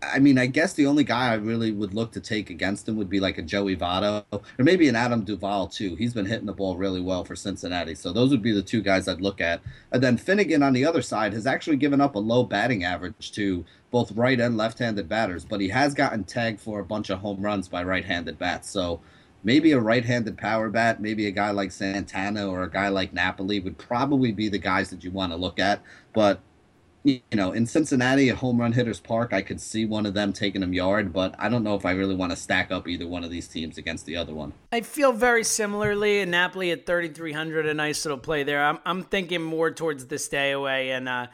[0.00, 2.96] I mean, I guess the only guy I really would look to take against him
[2.96, 5.96] would be like a Joey Votto or maybe an Adam Duvall too.
[5.96, 8.80] He's been hitting the ball really well for Cincinnati, so those would be the two
[8.80, 9.60] guys I'd look at.
[9.90, 13.32] And then Finnegan on the other side has actually given up a low batting average
[13.32, 17.18] to both right and left-handed batters, but he has gotten tagged for a bunch of
[17.18, 18.70] home runs by right-handed bats.
[18.70, 19.00] So
[19.42, 23.58] maybe a right-handed power bat, maybe a guy like Santana or a guy like Napoli
[23.60, 25.82] would probably be the guys that you want to look at,
[26.12, 26.40] but
[27.08, 30.32] you know, in Cincinnati, a home run hitters park, I could see one of them
[30.32, 33.06] taking them yard, but I don't know if I really want to stack up either
[33.06, 34.52] one of these teams against the other one.
[34.72, 36.24] I feel very similarly.
[36.26, 38.64] Napoli at 3,300, a nice little play there.
[38.64, 41.26] I'm, I'm thinking more towards the stay away and, uh,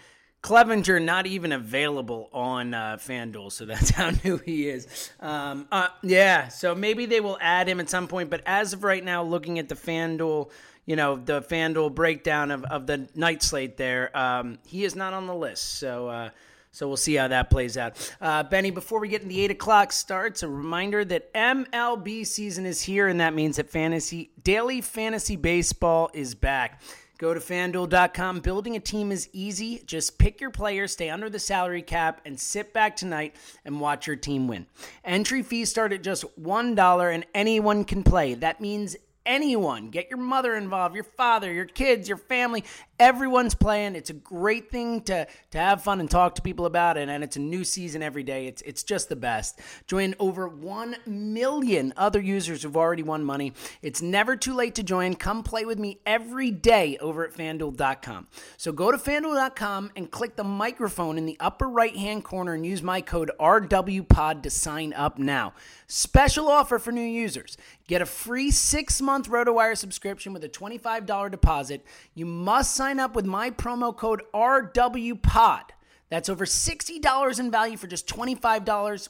[0.45, 5.11] Clevinger not even available on uh, FanDuel, so that's how new he is.
[5.19, 8.85] Um, uh, yeah, so maybe they will add him at some point, but as of
[8.85, 10.51] right now, looking at the FanDuel
[10.87, 15.13] you know, the FanDuel breakdown of, of the night slate there, um, he is not
[15.15, 15.79] on the list.
[15.79, 16.31] So, uh,
[16.73, 18.15] so we'll see how that plays out.
[18.21, 22.67] Uh, Benny, before we get in the eight o'clock starts, a reminder that MLB season
[22.67, 26.81] is here, and that means that fantasy daily fantasy baseball is back.
[27.19, 28.41] Go to fanduel.com.
[28.41, 29.83] Building a team is easy.
[29.87, 34.09] Just pick your players, stay under the salary cap, and sit back tonight and watch
[34.09, 34.67] your team win.
[35.05, 38.35] Entry fees start at just $1, and anyone can play.
[38.35, 39.91] That means anyone.
[39.91, 42.65] Get your mother involved, your father, your kids, your family.
[42.99, 43.97] Everyone's playing.
[43.97, 47.09] It's a great thing to, to have fun and talk to people about it.
[47.09, 48.47] And it's a new season every day.
[48.47, 49.61] It's, it's just the best.
[49.89, 53.53] Join over 1 million other users who've already won money.
[53.83, 55.15] It's never too late to join.
[55.15, 58.29] Come play with me every day over at fanduel.com.
[58.57, 62.65] So go to fanduel.com and click the microphone in the upper right hand corner and
[62.65, 65.53] use my code RWPOD to sign up now.
[65.89, 67.57] Special offer for new users.
[67.87, 71.85] Get a free six month RotoWire subscription with a $25 deposit.
[72.15, 75.71] You must sign up with my promo code RWPOD.
[76.11, 79.09] That's over $60 in value for just $25.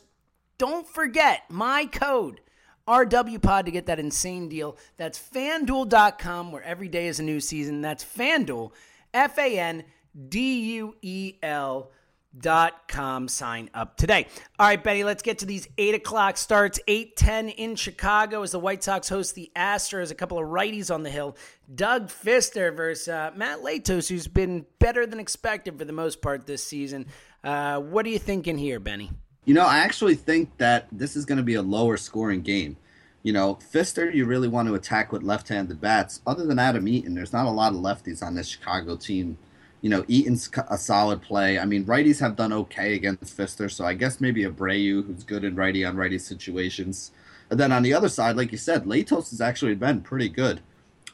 [0.59, 2.41] Don't forget my code
[2.87, 4.77] RWPOD to get that insane deal.
[4.97, 7.81] That's fanduel.com, where every day is a new season.
[7.81, 8.73] That's fanduel,
[9.13, 9.85] F A N
[10.29, 11.91] D U E L
[12.39, 13.29] dot com.
[13.29, 14.27] Sign up today.
[14.59, 16.81] All right betty let's get to these 8 o'clock starts.
[16.89, 20.11] 8.10 in chicago as the white sox host the astros.
[20.11, 21.37] A couple of righties on the hill.
[21.75, 26.47] Doug fister versus uh, matt latos who's been better than expected for the most part
[26.47, 27.07] this season.
[27.43, 29.11] Uh, what are you thinking here benny?
[29.45, 32.77] You know i actually think that this is going to be a lower scoring game.
[33.23, 36.21] You know, Fister, you really want to attack with left-handed bats.
[36.27, 39.39] Other than Adam Eaton, there's not a lot of lefties on this Chicago team
[39.85, 41.59] you know, Eaton's a solid play.
[41.59, 45.45] I mean, righties have done okay against Fister, so I guess maybe Abreu, who's good
[45.45, 47.11] in righty on righty situations.
[47.51, 50.63] And then on the other side, like you said, Latos has actually been pretty good.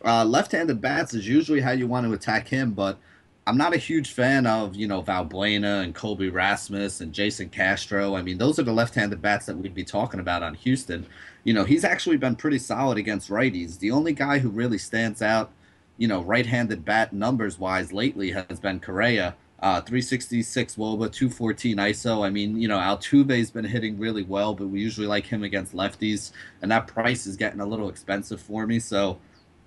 [0.04, 2.96] Uh, left-handed bats is usually how you want to attack him, but
[3.44, 8.14] I'm not a huge fan of you know Valbuena and Colby Rasmus and Jason Castro.
[8.14, 11.06] I mean, those are the left-handed bats that we'd be talking about on Houston.
[11.42, 13.80] You know, he's actually been pretty solid against righties.
[13.80, 15.50] The only guy who really stands out
[16.00, 19.36] you know, right-handed bat numbers wise lately has been Correa.
[19.62, 22.24] Uh, 366 Woba, 214 ISO.
[22.24, 25.74] I mean, you know, Altuve's been hitting really well, but we usually like him against
[25.74, 26.32] lefties,
[26.62, 28.78] and that price is getting a little expensive for me.
[28.78, 29.18] So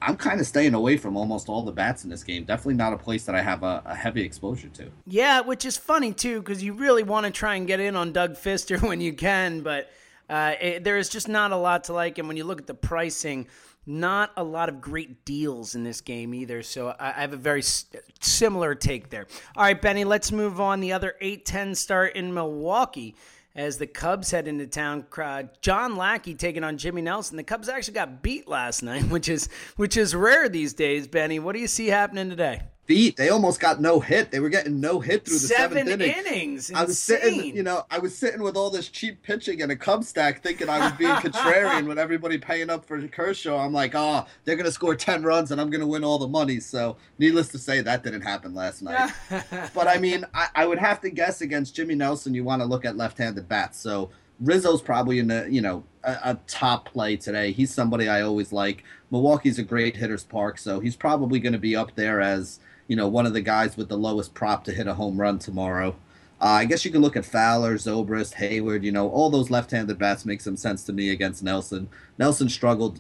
[0.02, 2.46] I'm kind of staying away from almost all the bats in this game.
[2.46, 4.90] Definitely not a place that I have a, a heavy exposure to.
[5.06, 8.12] Yeah, which is funny too, because you really want to try and get in on
[8.12, 9.92] Doug Fister when you can, but
[10.28, 12.18] uh, it, there is just not a lot to like.
[12.18, 13.46] And when you look at the pricing,
[13.86, 16.64] not a lot of great deals in this game either.
[16.64, 17.86] So I, I have a very s-
[18.22, 19.28] similar take there.
[19.56, 20.80] All right, Benny, let's move on.
[20.80, 23.16] The other 8 10 start in Milwaukee
[23.56, 25.06] as the Cubs head into town.
[25.16, 27.38] Uh, John Lackey taking on Jimmy Nelson.
[27.38, 31.08] The Cubs actually got beat last night, which is which is rare these days.
[31.08, 32.62] Benny, what do you see happening today?
[32.86, 33.16] Beat.
[33.16, 34.32] They almost got no hit.
[34.32, 36.16] They were getting no hit through the Seven seventh inning.
[36.18, 36.72] innings.
[36.74, 39.76] I was sitting, you know, I was sitting with all this cheap pitching and a
[39.76, 43.58] Cub stack, thinking I was being contrarian with everybody paying up for Kershaw.
[43.58, 46.60] I'm like, oh, they're gonna score ten runs and I'm gonna win all the money.
[46.60, 49.12] So, needless to say, that didn't happen last night.
[49.74, 52.68] but I mean, I, I would have to guess against Jimmy Nelson, you want to
[52.68, 53.80] look at left-handed bats.
[53.80, 54.10] So.
[54.40, 57.52] Rizzo's probably in the you know a, a, top play today.
[57.52, 58.84] He's somebody I always like.
[59.12, 62.96] Milwaukee's a great hitter's park, so he's probably going to be up there as you
[62.96, 65.96] know, one of the guys with the lowest prop to hit a home run tomorrow.
[66.42, 69.98] Uh, I guess you can look at Fowler, Zobrist, Heyward, You know, all those left-handed
[69.98, 71.88] bats make some sense to me against Nelson.
[72.18, 73.00] Nelson struggled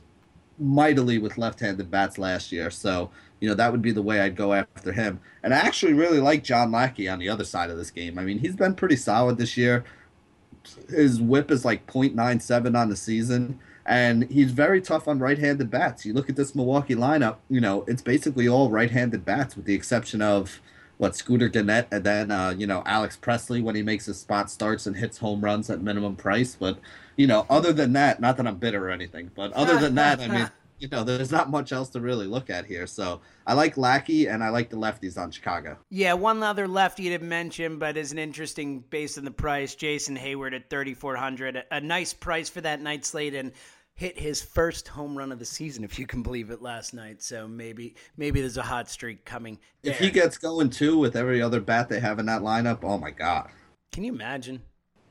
[0.57, 4.37] mightily with left-handed bats last year, so you know that would be the way I'd
[4.37, 5.19] go after him.
[5.43, 8.17] And I actually really like John Lackey on the other side of this game.
[8.17, 9.83] I mean, he's been pretty solid this year.
[10.89, 16.05] His WHIP is like .97 on the season and he's very tough on right-handed bats.
[16.05, 19.73] You look at this Milwaukee lineup, you know, it's basically all right-handed bats with the
[19.73, 20.61] exception of
[20.97, 24.49] what Scooter Gennett and then uh, you know Alex Presley when he makes his spot
[24.49, 26.55] starts and hits home runs at minimum price.
[26.57, 26.77] But
[27.15, 30.19] you know, other than that, not that I'm bitter or anything, but other than that,
[30.19, 32.87] I mean, you know, there's not much else to really look at here.
[32.87, 35.77] So I like Lackey and I like the lefties on Chicago.
[35.89, 39.75] Yeah, one other lefty to mention, but is an interesting based on the price.
[39.75, 43.51] Jason Heyward at 3,400, a nice price for that night slate and
[43.95, 47.21] hit his first home run of the season, if you can believe it, last night.
[47.21, 49.59] So maybe maybe there's a hot streak coming.
[49.83, 52.97] If he gets going too with every other bat they have in that lineup, oh
[52.97, 53.49] my god!
[53.91, 54.61] Can you imagine?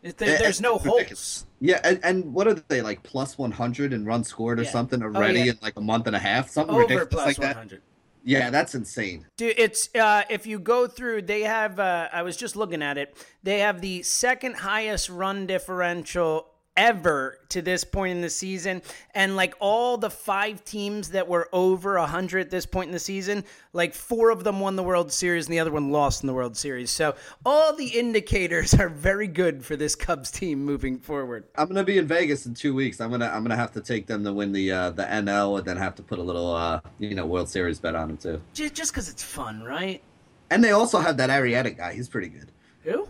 [0.03, 1.47] There, there's no holes.
[1.61, 4.71] Yeah, and, and what are they like plus one hundred and run scored or yeah.
[4.71, 5.51] something already oh, yeah.
[5.53, 6.51] in like a month and a half?
[6.51, 7.71] Something Over ridiculous plus like 100.
[7.71, 7.83] that.
[8.25, 9.27] Yeah, that's insane.
[9.37, 11.79] Dude, it's uh, if you go through, they have.
[11.79, 13.17] Uh, I was just looking at it.
[13.43, 18.83] They have the second highest run differential ever to this point in the season.
[19.15, 22.99] And like all the five teams that were over 100 at this point in the
[22.99, 26.27] season like four of them won the world series and the other one lost in
[26.27, 26.91] the world series.
[26.91, 31.45] So all the indicators are very good for this cubs team moving forward.
[31.57, 33.01] I'm gonna be in vegas in two weeks.
[33.01, 35.67] I'm gonna i'm gonna have to take them to win the uh the nl and
[35.67, 38.43] then have to put a little uh you know world series bet on them too.
[38.53, 40.03] Just because it's fun right?
[40.51, 41.95] And they also have that arrieta guy.
[41.95, 42.53] He's pretty good.
[42.85, 43.09] Who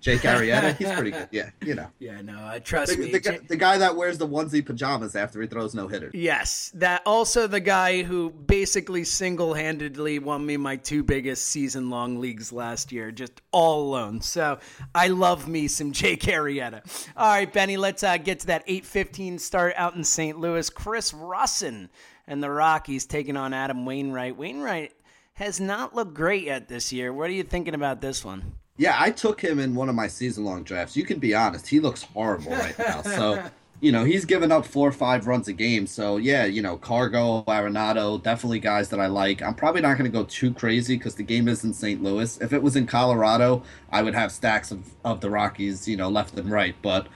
[0.00, 1.28] Jake Arrieta, he's pretty good.
[1.30, 1.88] Yeah, you know.
[1.98, 3.12] Yeah, no, I trust the, me.
[3.12, 6.10] The, the, guy that wears the onesie pajamas after he throws no hitter.
[6.14, 11.90] Yes, that also the guy who basically single handedly won me my two biggest season
[11.90, 14.22] long leagues last year, just all alone.
[14.22, 14.58] So
[14.94, 16.82] I love me some Jake Arrieta.
[17.16, 20.38] All right, Benny, let's uh, get to that eight fifteen start out in St.
[20.38, 20.70] Louis.
[20.70, 21.90] Chris Rusin
[22.26, 24.36] and the Rockies taking on Adam Wainwright.
[24.36, 24.92] Wainwright
[25.34, 27.12] has not looked great yet this year.
[27.12, 28.54] What are you thinking about this one?
[28.80, 30.96] Yeah, I took him in one of my season long drafts.
[30.96, 33.02] You can be honest, he looks horrible right now.
[33.02, 33.44] So,
[33.82, 35.86] you know, he's given up four or five runs a game.
[35.86, 39.42] So, yeah, you know, Cargo, Arenado, definitely guys that I like.
[39.42, 42.02] I'm probably not going to go too crazy because the game is in St.
[42.02, 42.40] Louis.
[42.40, 43.62] If it was in Colorado,
[43.92, 46.74] I would have stacks of, of the Rockies, you know, left and right.
[46.80, 47.06] But,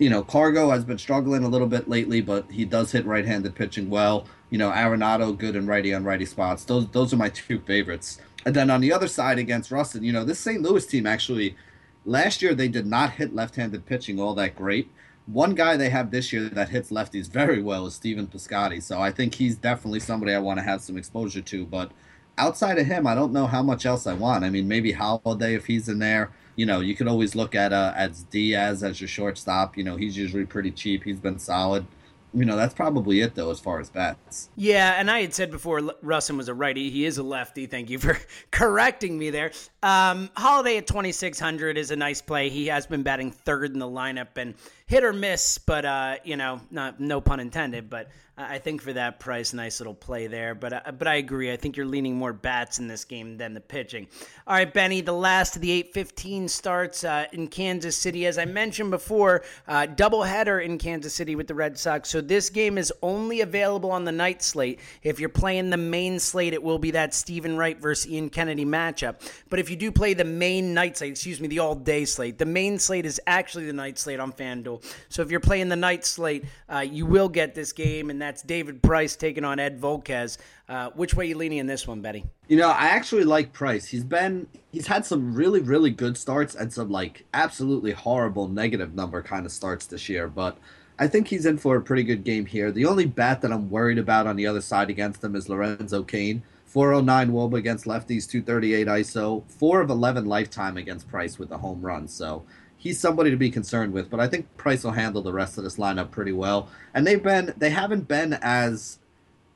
[0.00, 3.24] you know, Cargo has been struggling a little bit lately, but he does hit right
[3.24, 4.26] handed pitching well.
[4.50, 6.64] You know, Arenado, good and righty on righty spots.
[6.64, 8.18] Those, those are my two favorites.
[8.44, 10.62] And then on the other side against Rusin, you know, this St.
[10.62, 11.56] Louis team actually
[12.04, 14.90] last year they did not hit left-handed pitching all that great.
[15.26, 18.82] One guy they have this year that hits lefties very well is Stephen Piscotty.
[18.82, 21.64] So I think he's definitely somebody I want to have some exposure to.
[21.64, 21.92] But
[22.36, 24.44] outside of him, I don't know how much else I want.
[24.44, 26.30] I mean, maybe Holliday if he's in there.
[26.56, 29.76] You know, you could always look at uh, as Diaz as your shortstop.
[29.76, 31.04] You know, he's usually pretty cheap.
[31.04, 31.86] He's been solid
[32.34, 34.48] you know, that's probably it though, as far as bats.
[34.56, 36.90] Yeah, and I had said before, Rusin was a righty.
[36.90, 37.66] He is a lefty.
[37.66, 38.18] Thank you for
[38.50, 39.52] correcting me there.
[39.82, 42.48] Um, Holliday at 2,600 is a nice play.
[42.48, 44.54] He has been batting third in the lineup and
[44.86, 47.90] hit or miss, but uh, you know, not no pun intended.
[47.90, 50.54] But I think for that price, nice little play there.
[50.54, 51.52] But uh, but I agree.
[51.52, 54.06] I think you're leaning more bats in this game than the pitching.
[54.46, 55.00] All right, Benny.
[55.00, 59.42] The last of the 8:15 starts uh, in Kansas City, as I mentioned before.
[59.66, 62.08] Uh, doubleheader in Kansas City with the Red Sox.
[62.08, 64.80] So this game is only available on the night slate.
[65.02, 68.64] If you're playing the main slate, it will be that Steven Wright versus Ian Kennedy
[68.64, 69.16] matchup.
[69.50, 72.38] But if you do play the main night slate, excuse me, the all day slate,
[72.38, 74.84] the main slate is actually the night slate on FanDuel.
[75.08, 78.42] So if you're playing the night slate, uh, you will get this game and that's
[78.42, 80.38] David Price taking on Ed Volquez.
[80.68, 82.24] Uh, which way are you leaning in this one, Benny?
[82.46, 83.86] You know, I actually like Price.
[83.86, 88.94] He's been he's had some really really good starts and some like absolutely horrible negative
[88.94, 90.56] number kind of starts this year, but
[90.98, 92.70] I think he's in for a pretty good game here.
[92.70, 96.02] The only bat that I'm worried about on the other side against him is Lorenzo
[96.02, 96.42] Cain.
[96.72, 101.82] 409 Woba against lefties, 238 ISO, 4 of 11 lifetime against Price with a home
[101.82, 102.08] run.
[102.08, 102.46] So
[102.78, 104.08] he's somebody to be concerned with.
[104.08, 106.70] But I think Price will handle the rest of this lineup pretty well.
[106.94, 109.00] And they've been they haven't been as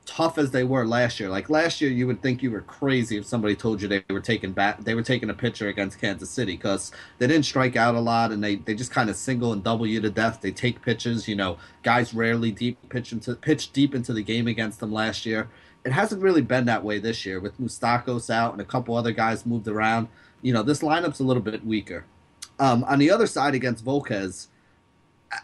[0.05, 1.27] tough as they were last year.
[1.27, 4.21] Like last year, you would think you were crazy if somebody told you they were
[4.21, 7.95] taking back they were taking a pitcher against Kansas City because they didn't strike out
[7.95, 10.39] a lot and they, they just kind of single and double you to death.
[10.39, 11.27] They take pitches.
[11.27, 15.25] You know, guys rarely deep pitch into pitch deep into the game against them last
[15.25, 15.49] year.
[15.87, 19.13] It hasn't really been that way this year with Moustakas out and a couple other
[19.13, 20.09] guys moved around.
[20.41, 22.03] You know, this lineup's a little bit weaker.
[22.59, 24.47] Um, on the other side against Volquez,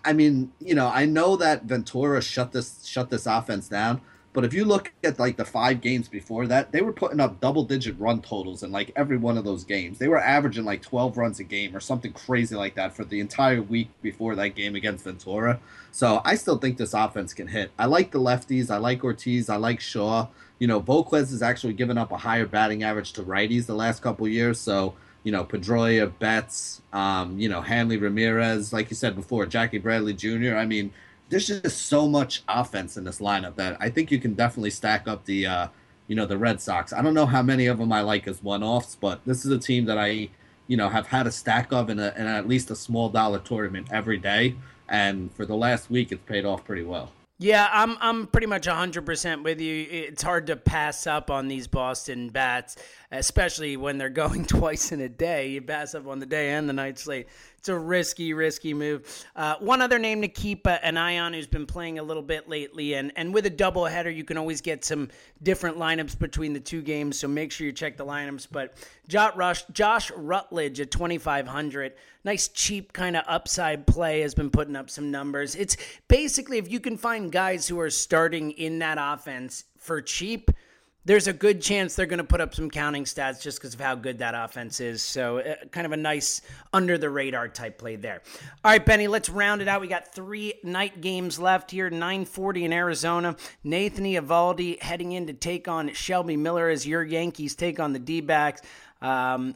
[0.03, 4.01] I mean, you know, I know that Ventura shut this shut this offense down,
[4.34, 7.39] but if you look at like the five games before that, they were putting up
[7.39, 10.00] double digit run totals in like every one of those games.
[10.00, 13.19] They were averaging like 12 runs a game or something crazy like that for the
[13.19, 15.60] entire week before that game against Ventura.
[15.91, 17.72] So I still think this offense can hit.
[17.78, 18.72] I like the lefties.
[18.72, 19.50] I like Ortiz.
[19.50, 20.28] I like Shaw.
[20.58, 24.02] You know, Volquez has actually given up a higher batting average to righties the last
[24.02, 24.60] couple years.
[24.60, 29.78] So you know, Pedroia, Betts, um, you know, Hanley Ramirez, like you said before, Jackie
[29.78, 30.56] Bradley Jr.
[30.58, 30.91] I mean,
[31.34, 35.08] there's just so much offense in this lineup that I think you can definitely stack
[35.08, 35.67] up the, uh,
[36.08, 36.93] you know, the Red Sox.
[36.93, 39.58] I don't know how many of them I like as one-offs, but this is a
[39.58, 40.30] team that I,
[40.67, 43.39] you know, have had a stack of in, a, in at least a small dollar
[43.39, 44.56] tournament every day,
[44.88, 47.12] and for the last week, it's paid off pretty well.
[47.39, 49.88] Yeah, I'm I'm pretty much 100% with you.
[49.89, 52.78] It's hard to pass up on these Boston bats,
[53.12, 55.49] especially when they're going twice in a day.
[55.49, 57.28] You pass up on the day and the night slate
[57.64, 59.26] it's a risky, risky move.
[59.38, 62.22] Uh, one other name to keep uh, an eye on who's been playing a little
[62.22, 65.07] bit lately, and, and with a doubleheader, you can always get some
[65.43, 68.49] different lineups between the two games, so make sure you check the lineups.
[68.51, 68.74] But
[69.07, 71.93] Josh Rutledge at 2,500,
[72.26, 75.55] nice cheap kind of upside play, has been putting up some numbers.
[75.55, 75.78] It's
[76.09, 80.51] basically if you can find guys who are starting in that offense for cheap–
[81.06, 83.80] there's a good chance they're going to put up some counting stats just because of
[83.82, 85.01] how good that offense is.
[85.01, 86.41] So, uh, kind of a nice
[86.72, 88.22] under the radar type play there.
[88.64, 89.82] All right, Benny, let's round it out.
[89.82, 93.36] We got three night games left here 940 in Arizona.
[93.64, 97.99] Nathan Eovaldi heading in to take on Shelby Miller as your Yankees take on the
[97.99, 98.62] D backs.
[99.01, 99.56] Um,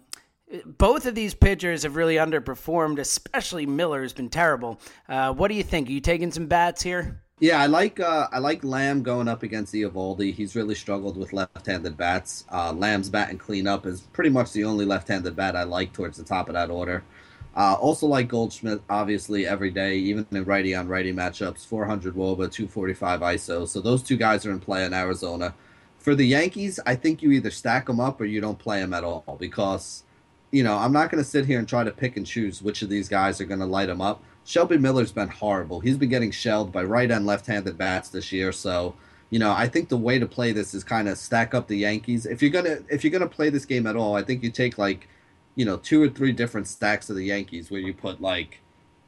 [0.66, 4.80] both of these pitchers have really underperformed, especially Miller has been terrible.
[5.08, 5.90] Uh, what do you think?
[5.90, 7.22] Are you taking some bats here?
[7.40, 10.34] Yeah, I like uh, I like Lamb going up against Eovaldi.
[10.34, 12.46] He's really struggled with left-handed bats.
[12.52, 16.18] Uh, Lamb's bat and cleanup is pretty much the only left-handed bat I like towards
[16.18, 17.04] the top of that order.
[17.56, 21.66] Uh, also like Goldschmidt, obviously every day, even in righty on righty matchups.
[21.66, 23.68] 400 WOBA, 245 ISO.
[23.68, 25.54] So those two guys are in play in Arizona.
[26.00, 28.94] For the Yankees, I think you either stack them up or you don't play them
[28.94, 30.04] at all because,
[30.52, 32.82] you know, I'm not going to sit here and try to pick and choose which
[32.82, 34.24] of these guys are going to light them up.
[34.48, 35.82] Shelby Miller's been horrible.
[35.82, 38.54] He's been getting shelled by right and left handed bats this year.
[38.54, 38.96] So,
[39.30, 41.76] you know, I think the way to play this is kind of stack up the
[41.76, 42.26] Yankees.
[42.26, 44.78] If you're gonna if you're gonna play this game at all, I think you take
[44.78, 45.10] like,
[45.56, 48.62] you know, two or three different stacks of the Yankees where you put like,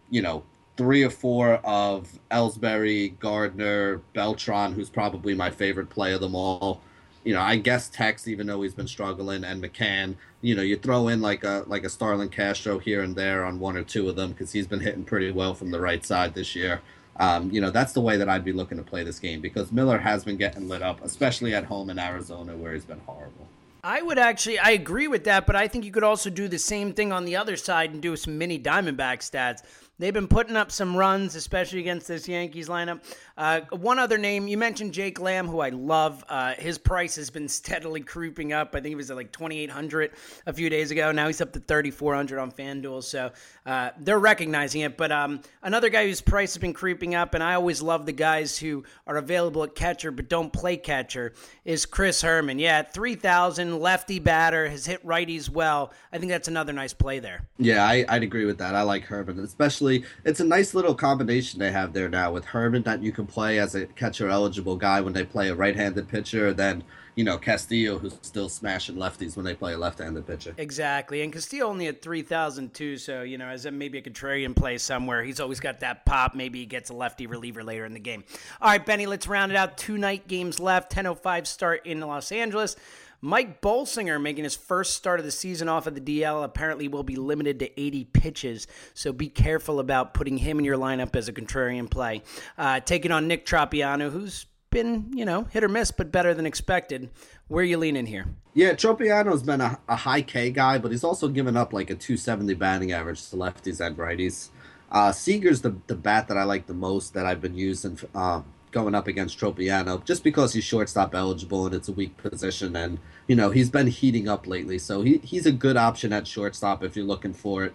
[0.09, 0.43] you know,
[0.75, 6.81] three or four of Ellsbury, Gardner, Beltran, who's probably my favorite play of them all
[7.23, 10.15] you know, I guess Tex, even though he's been struggling, and McCann.
[10.41, 13.59] You know, you throw in like a like a Starlin Castro here and there on
[13.59, 16.33] one or two of them because he's been hitting pretty well from the right side
[16.33, 16.81] this year.
[17.19, 19.71] Um, you know, that's the way that I'd be looking to play this game because
[19.71, 23.47] Miller has been getting lit up, especially at home in Arizona where he's been horrible.
[23.83, 26.59] I would actually, I agree with that, but I think you could also do the
[26.59, 29.63] same thing on the other side and do some mini Diamondback stacks.
[29.99, 33.01] They've been putting up some runs, especially against this Yankees lineup.
[33.37, 36.23] Uh, one other name, you mentioned Jake Lamb, who I love.
[36.29, 38.69] Uh, his price has been steadily creeping up.
[38.69, 40.11] I think he was at like 2,800
[40.45, 41.11] a few days ago.
[41.11, 43.03] Now he's up to 3,400 on FanDuel.
[43.03, 43.31] So
[43.65, 44.95] uh, they're recognizing it.
[44.95, 48.13] But um, another guy whose price has been creeping up, and I always love the
[48.13, 51.33] guys who are available at catcher but don't play catcher,
[51.65, 52.57] is Chris Herrmann.
[52.57, 55.91] Yeah, 3,000, lefty batter, has hit righties well.
[56.13, 57.47] I think that's another nice play there.
[57.57, 58.75] Yeah, I, would agree with that.
[58.75, 62.45] I like Herrmann, especially actually it's a nice little combination they have there now with
[62.45, 66.07] Herrmann that you can play as a catcher eligible guy when they play a right-handed
[66.07, 66.83] pitcher, then
[67.15, 70.53] you know Castillo who's still smashing lefties when they play a left-handed pitcher.
[70.57, 74.01] Exactly, and Castillo only at three thousand two, so you know as a, maybe a
[74.01, 76.35] contrarian play somewhere, he's always got that pop.
[76.35, 78.23] Maybe he gets a lefty reliever later in the game.
[78.61, 79.77] All right, Benny, let's round it out.
[79.77, 80.91] Two night games left.
[80.91, 82.75] Ten oh five start in Los Angeles.
[83.21, 87.03] Mike Bolsinger making his first start of the season off of the DL apparently will
[87.03, 91.27] be limited to 80 pitches, so be careful about putting him in your lineup as
[91.27, 92.23] a contrarian play.
[92.57, 96.45] Uh, taking on Nick Tropeano, who's been, you know, hit or miss, but better than
[96.45, 97.09] expected.
[97.47, 98.25] Where are you leaning here?
[98.53, 101.95] Yeah, Tropeano's been a, a high K guy, but he's also given up like a
[101.95, 104.49] 270 batting average to lefties and righties.
[104.91, 107.99] Uh, Seager's the, the bat that I like the most that I've been using.
[108.15, 112.75] Um, going up against Tropeano just because he's shortstop eligible and it's a weak position.
[112.75, 114.79] And you know he's been heating up lately.
[114.79, 117.73] So he, he's a good option at shortstop if you're looking for it.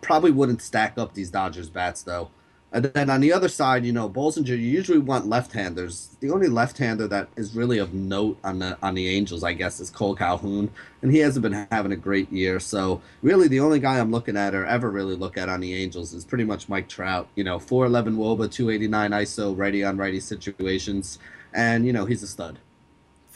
[0.00, 2.30] Probably wouldn't stack up these Dodgers bats though
[2.74, 6.16] and then on the other side, you know, Bolsinger, you usually want left-handers.
[6.18, 9.78] The only left-hander that is really of note on the on the Angels, I guess,
[9.78, 10.68] is Cole Calhoun,
[11.00, 12.58] and he hasn't been having a great year.
[12.58, 15.72] So really, the only guy I'm looking at or ever really look at on the
[15.72, 17.28] Angels is pretty much Mike Trout.
[17.36, 21.20] You know, 411 WOBA, 289 ISO, righty on righty situations,
[21.52, 22.58] and you know he's a stud.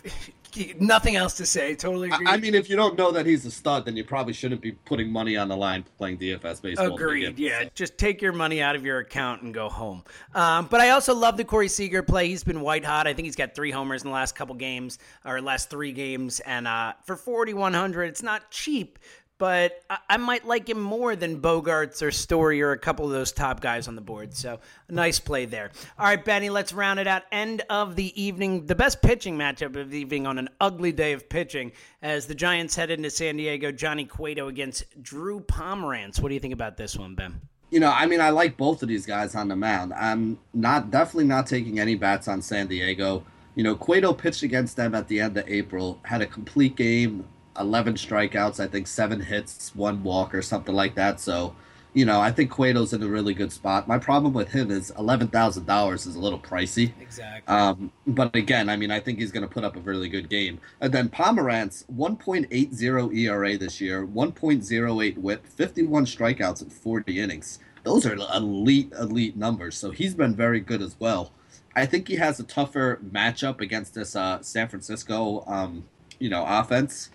[0.78, 1.74] nothing else to say.
[1.74, 2.26] Totally agree.
[2.26, 4.72] I mean, if you don't know that he's a stud, then you probably shouldn't be
[4.72, 6.94] putting money on the line playing DFS baseball.
[6.94, 7.38] Agreed.
[7.38, 10.04] Yeah, just take your money out of your account and go home.
[10.34, 12.28] Um, but I also love the Corey Seager play.
[12.28, 13.06] He's been white hot.
[13.06, 16.40] I think he's got three homers in the last couple games or last three games.
[16.40, 18.98] And uh, for forty one hundred, it's not cheap,
[19.38, 23.12] but I, I, might like him more than Bogaerts or Story or a couple of
[23.12, 24.34] those top guys on the board.
[24.34, 24.58] So
[24.90, 25.70] nice play there.
[25.98, 27.22] All right, Benny, let's round it out.
[27.32, 31.12] End of the evening, the best pitching matchup of the evening on an ugly day
[31.12, 31.72] of pitching
[32.02, 33.72] as the Giants head into San Diego.
[33.72, 36.20] Johnny Cueto against Drew Pomeranz.
[36.20, 37.40] What do you think about this one, Ben?
[37.70, 39.92] You know, I mean, I like both of these guys on the mound.
[39.92, 43.24] I'm not definitely not taking any bats on San Diego.
[43.54, 47.26] You know, Cueto pitched against them at the end of April, had a complete game,
[47.58, 51.20] 11 strikeouts, I think seven hits, one walk, or something like that.
[51.20, 51.54] So,
[51.94, 53.88] you know, I think Cueto's in a really good spot.
[53.88, 56.92] My problem with him is eleven thousand dollars is a little pricey.
[57.00, 57.52] Exactly.
[57.52, 60.28] Um, but again, I mean, I think he's going to put up a really good
[60.28, 60.60] game.
[60.80, 65.46] And then Pomeranz, one point eight zero ERA this year, one point zero eight WHIP,
[65.46, 67.58] fifty one strikeouts in forty innings.
[67.84, 69.76] Those are elite, elite numbers.
[69.76, 71.32] So he's been very good as well.
[71.74, 75.84] I think he has a tougher matchup against this uh, San Francisco, um,
[76.18, 77.10] you know, offense.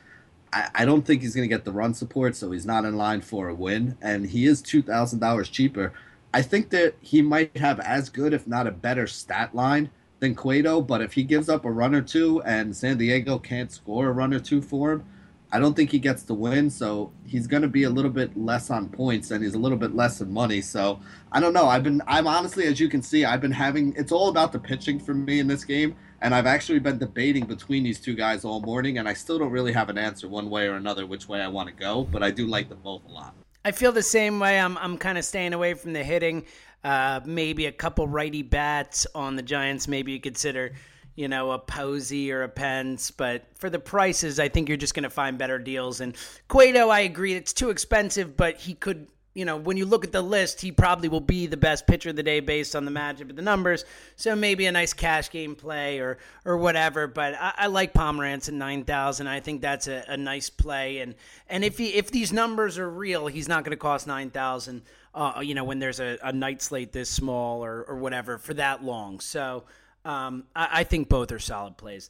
[0.53, 2.95] I, I don't think he's going to get the run support, so he's not in
[2.95, 3.97] line for a win.
[4.01, 5.91] And he is two thousand dollars cheaper.
[6.33, 9.89] I think that he might have as good, if not a better, stat line
[10.19, 10.81] than Cueto.
[10.81, 14.11] But if he gives up a run or two and San Diego can't score a
[14.11, 15.05] run or two for him,
[15.51, 16.69] I don't think he gets the win.
[16.71, 19.77] So he's going to be a little bit less on points and he's a little
[19.77, 20.61] bit less in money.
[20.61, 20.99] So
[21.31, 21.67] I don't know.
[21.67, 24.59] I've been, I'm honestly, as you can see, I've been having, it's all about the
[24.59, 25.95] pitching for me in this game.
[26.23, 29.51] And I've actually been debating between these two guys all morning, and I still don't
[29.51, 32.23] really have an answer one way or another which way I want to go, but
[32.23, 33.35] I do like them both a lot.
[33.65, 34.57] I feel the same way.
[34.57, 36.45] I'm, I'm kind of staying away from the hitting.
[36.81, 39.89] Uh, maybe a couple righty bats on the Giants.
[39.89, 40.71] Maybe you consider,
[41.15, 43.11] you know, a Posey or a Pence.
[43.11, 45.99] But for the prices, I think you're just going to find better deals.
[45.99, 46.15] And
[46.47, 50.11] Cueto, I agree, it's too expensive, but he could you know, when you look at
[50.11, 52.91] the list, he probably will be the best pitcher of the day based on the
[52.91, 53.83] matchup of the numbers.
[54.15, 57.07] So maybe a nice cash game play or or whatever.
[57.07, 59.27] But I, I like Pomeranz at nine thousand.
[59.27, 60.99] I think that's a, a, nice play.
[60.99, 61.15] And
[61.49, 64.83] and if he if these numbers are real, he's not going to cost nine thousand.
[65.15, 68.53] Uh, you know, when there's a, a night slate this small or or whatever for
[68.53, 69.19] that long.
[69.19, 69.63] So
[70.05, 72.09] um, I, I think both are solid plays.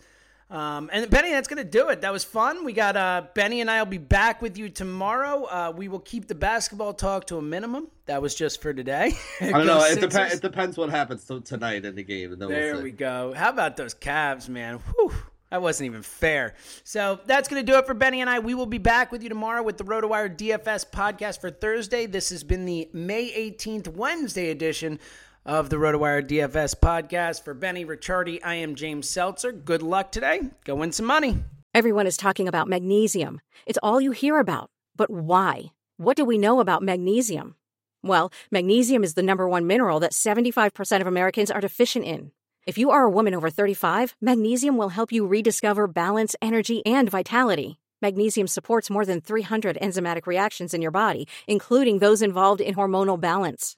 [0.53, 2.01] Um, and Benny, that's going to do it.
[2.01, 2.63] That was fun.
[2.63, 5.45] We got uh, Benny and I will be back with you tomorrow.
[5.45, 7.87] Uh, we will keep the basketball talk to a minimum.
[8.05, 9.13] That was just for today.
[9.41, 9.83] I don't know.
[9.83, 12.37] It, dep- it, depends what happens tonight in the game.
[12.37, 13.33] there we'll we go.
[13.35, 14.77] How about those Cavs, man?
[14.77, 15.11] Whew.
[15.49, 16.53] That wasn't even fair.
[16.83, 18.37] So that's going to do it for Benny and I.
[18.37, 22.05] We will be back with you tomorrow with the RotoWire DFS podcast for Thursday.
[22.05, 24.99] This has been the May 18th, Wednesday edition
[25.45, 27.43] of the RotoWire DFS podcast.
[27.43, 29.51] For Benny Ricciardi, I am James Seltzer.
[29.51, 30.41] Good luck today.
[30.65, 31.43] Go win some money.
[31.73, 33.41] Everyone is talking about magnesium.
[33.65, 34.69] It's all you hear about.
[34.95, 35.71] But why?
[35.97, 37.55] What do we know about magnesium?
[38.03, 42.31] Well, magnesium is the number one mineral that 75% of Americans are deficient in.
[42.65, 47.09] If you are a woman over 35, magnesium will help you rediscover balance, energy, and
[47.09, 47.79] vitality.
[48.01, 53.19] Magnesium supports more than 300 enzymatic reactions in your body, including those involved in hormonal
[53.19, 53.77] balance.